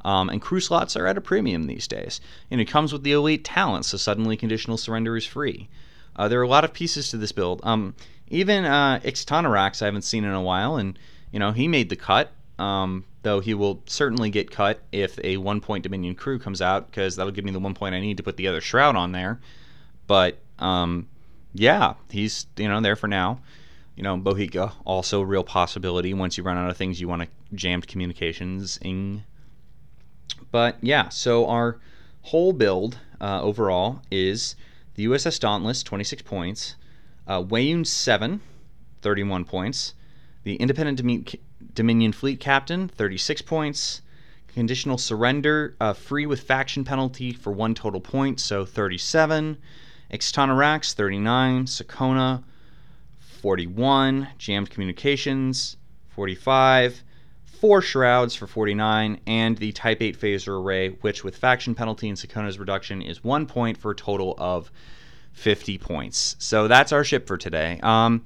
Um, 0.08 0.30
and 0.30 0.42
crew 0.42 0.62
slots 0.62 0.96
are 0.96 1.06
at 1.06 1.18
a 1.18 1.22
premium 1.22 1.68
these 1.68 1.86
days. 1.86 2.22
And 2.50 2.62
it 2.62 2.70
comes 2.70 2.94
with 2.94 3.04
the 3.04 3.12
elite 3.12 3.44
talent, 3.44 3.84
so 3.84 3.98
suddenly 3.98 4.38
conditional 4.38 4.78
surrender 4.78 5.18
is 5.18 5.26
free. 5.26 5.68
Uh, 6.16 6.30
there 6.30 6.40
are 6.40 6.44
a 6.44 6.48
lot 6.48 6.64
of 6.64 6.72
pieces 6.72 7.10
to 7.10 7.18
this 7.18 7.34
build. 7.34 7.60
Um, 7.66 7.94
even 8.30 8.64
uh, 8.64 9.02
Ixtanarax 9.04 9.82
I 9.82 9.86
haven't 9.86 10.04
seen 10.04 10.24
in 10.24 10.32
a 10.32 10.42
while, 10.42 10.78
and 10.78 10.98
you 11.30 11.40
know 11.40 11.52
he 11.52 11.68
made 11.68 11.90
the 11.90 11.98
cut. 11.98 12.32
Um, 12.58 13.04
though 13.24 13.42
he 13.42 13.54
will 13.54 13.84
certainly 13.86 14.30
get 14.30 14.50
cut 14.50 14.80
if 14.94 15.20
a 15.26 15.36
one 15.36 15.60
point 15.60 15.84
Dominion 15.84 16.16
crew 16.16 16.40
comes 16.40 16.62
out, 16.62 16.88
because 16.88 17.18
that'll 17.18 17.34
give 17.34 17.44
me 17.44 17.52
the 17.52 17.60
one 17.60 17.74
point 17.74 17.94
I 17.94 18.00
need 18.00 18.16
to 18.16 18.24
put 18.24 18.38
the 18.38 18.48
other 18.48 18.62
shroud 18.62 18.96
on 18.96 19.12
there. 19.12 19.42
But 20.08 20.38
um, 20.58 21.10
yeah, 21.54 21.96
he's 22.10 22.48
you 22.56 22.70
know 22.70 22.80
there 22.80 22.96
for 22.96 23.10
now. 23.10 23.42
You 23.98 24.04
know, 24.04 24.18
Bohica 24.18 24.72
also 24.86 25.20
a 25.20 25.26
real 25.26 25.44
possibility 25.44 26.14
once 26.14 26.38
you 26.38 26.46
run 26.46 26.58
out 26.58 26.70
of 26.70 26.78
things 26.78 27.02
you 27.02 27.10
want 27.10 27.24
to 27.24 27.28
jammed 27.54 27.90
communications 27.90 28.80
ing 28.82 29.26
but 30.52 30.78
yeah, 30.82 31.10
so 31.10 31.48
our 31.48 31.80
whole 32.24 32.54
build 32.54 33.00
uh, 33.22 33.42
overall 33.42 34.02
is 34.12 34.56
the 34.96 35.06
USS 35.06 35.40
Dauntless, 35.40 35.84
26 35.84 36.22
points, 36.24 36.76
uh, 37.28 37.42
Weyoun 37.44 37.86
7, 37.86 38.42
31 39.02 39.46
points. 39.46 39.94
The 40.44 40.56
Independent 40.56 41.02
Domin- 41.02 41.40
Dominion 41.74 42.12
Fleet 42.14 42.40
Captain, 42.40 42.88
36 42.88 43.42
points. 43.44 44.02
Conditional 44.48 44.98
Surrender, 44.98 45.76
uh, 45.80 45.94
free 45.94 46.26
with 46.26 46.42
faction 46.42 46.84
penalty 46.84 47.32
for 47.32 47.52
one 47.52 47.76
total 47.76 48.02
point, 48.02 48.40
so 48.40 48.66
37. 48.66 49.58
Ixtana 50.12 50.94
39. 50.96 51.66
Sakonna, 51.66 52.44
41. 53.20 54.30
Jammed 54.40 54.72
Communications, 54.72 55.78
45. 56.10 57.04
Four 57.60 57.82
Shrouds 57.82 58.36
for 58.36 58.48
49. 58.48 59.20
And 59.26 59.58
the 59.58 59.72
Type 59.72 60.02
8 60.02 60.20
Phaser 60.20 60.62
Array, 60.62 60.90
which 60.90 61.24
with 61.24 61.38
faction 61.38 61.76
penalty 61.76 62.10
and 62.10 62.18
Sakonna's 62.18 62.60
reduction 62.60 63.02
is 63.02 63.24
one 63.24 63.46
point 63.46 63.78
for 63.78 63.92
a 63.92 63.96
total 63.96 64.36
of 64.38 64.72
50 65.34 65.78
points. 65.78 66.36
So 66.40 66.68
that's 66.68 66.92
our 66.92 67.04
ship 67.04 67.28
for 67.28 67.38
today. 67.38 67.80
Um, 67.84 68.26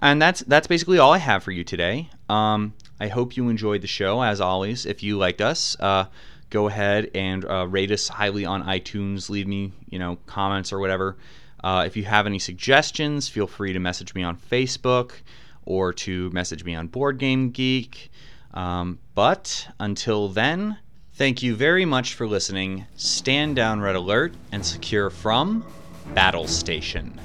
and 0.00 0.22
that's 0.22 0.40
that's 0.40 0.66
basically 0.66 0.98
all 0.98 1.12
I 1.12 1.18
have 1.18 1.42
for 1.42 1.50
you 1.50 1.64
today. 1.64 2.08
Um, 2.28 2.74
I 3.00 3.08
hope 3.08 3.36
you 3.36 3.48
enjoyed 3.48 3.80
the 3.80 3.88
show. 3.88 4.22
As 4.22 4.40
always, 4.40 4.86
if 4.86 5.02
you 5.02 5.18
liked 5.18 5.40
us, 5.40 5.76
uh, 5.80 6.06
go 6.50 6.68
ahead 6.68 7.10
and 7.14 7.44
uh, 7.44 7.66
rate 7.66 7.90
us 7.90 8.08
highly 8.08 8.44
on 8.44 8.62
iTunes. 8.64 9.28
Leave 9.28 9.46
me, 9.46 9.72
you 9.88 9.98
know, 9.98 10.18
comments 10.26 10.72
or 10.72 10.78
whatever. 10.78 11.16
Uh, 11.62 11.84
if 11.86 11.96
you 11.96 12.04
have 12.04 12.26
any 12.26 12.38
suggestions, 12.38 13.28
feel 13.28 13.46
free 13.46 13.72
to 13.72 13.80
message 13.80 14.14
me 14.14 14.22
on 14.22 14.36
Facebook 14.36 15.12
or 15.64 15.92
to 15.92 16.30
message 16.30 16.64
me 16.64 16.74
on 16.74 16.86
Board 16.86 17.18
Game 17.18 17.50
Geek. 17.50 18.10
Um, 18.58 18.98
but 19.14 19.68
until 19.78 20.26
then, 20.28 20.78
thank 21.14 21.44
you 21.44 21.54
very 21.54 21.84
much 21.84 22.14
for 22.14 22.26
listening. 22.26 22.86
Stand 22.96 23.54
down, 23.54 23.80
Red 23.80 23.94
Alert, 23.94 24.34
and 24.50 24.66
secure 24.66 25.10
from 25.10 25.64
Battle 26.12 26.48
Station. 26.48 27.20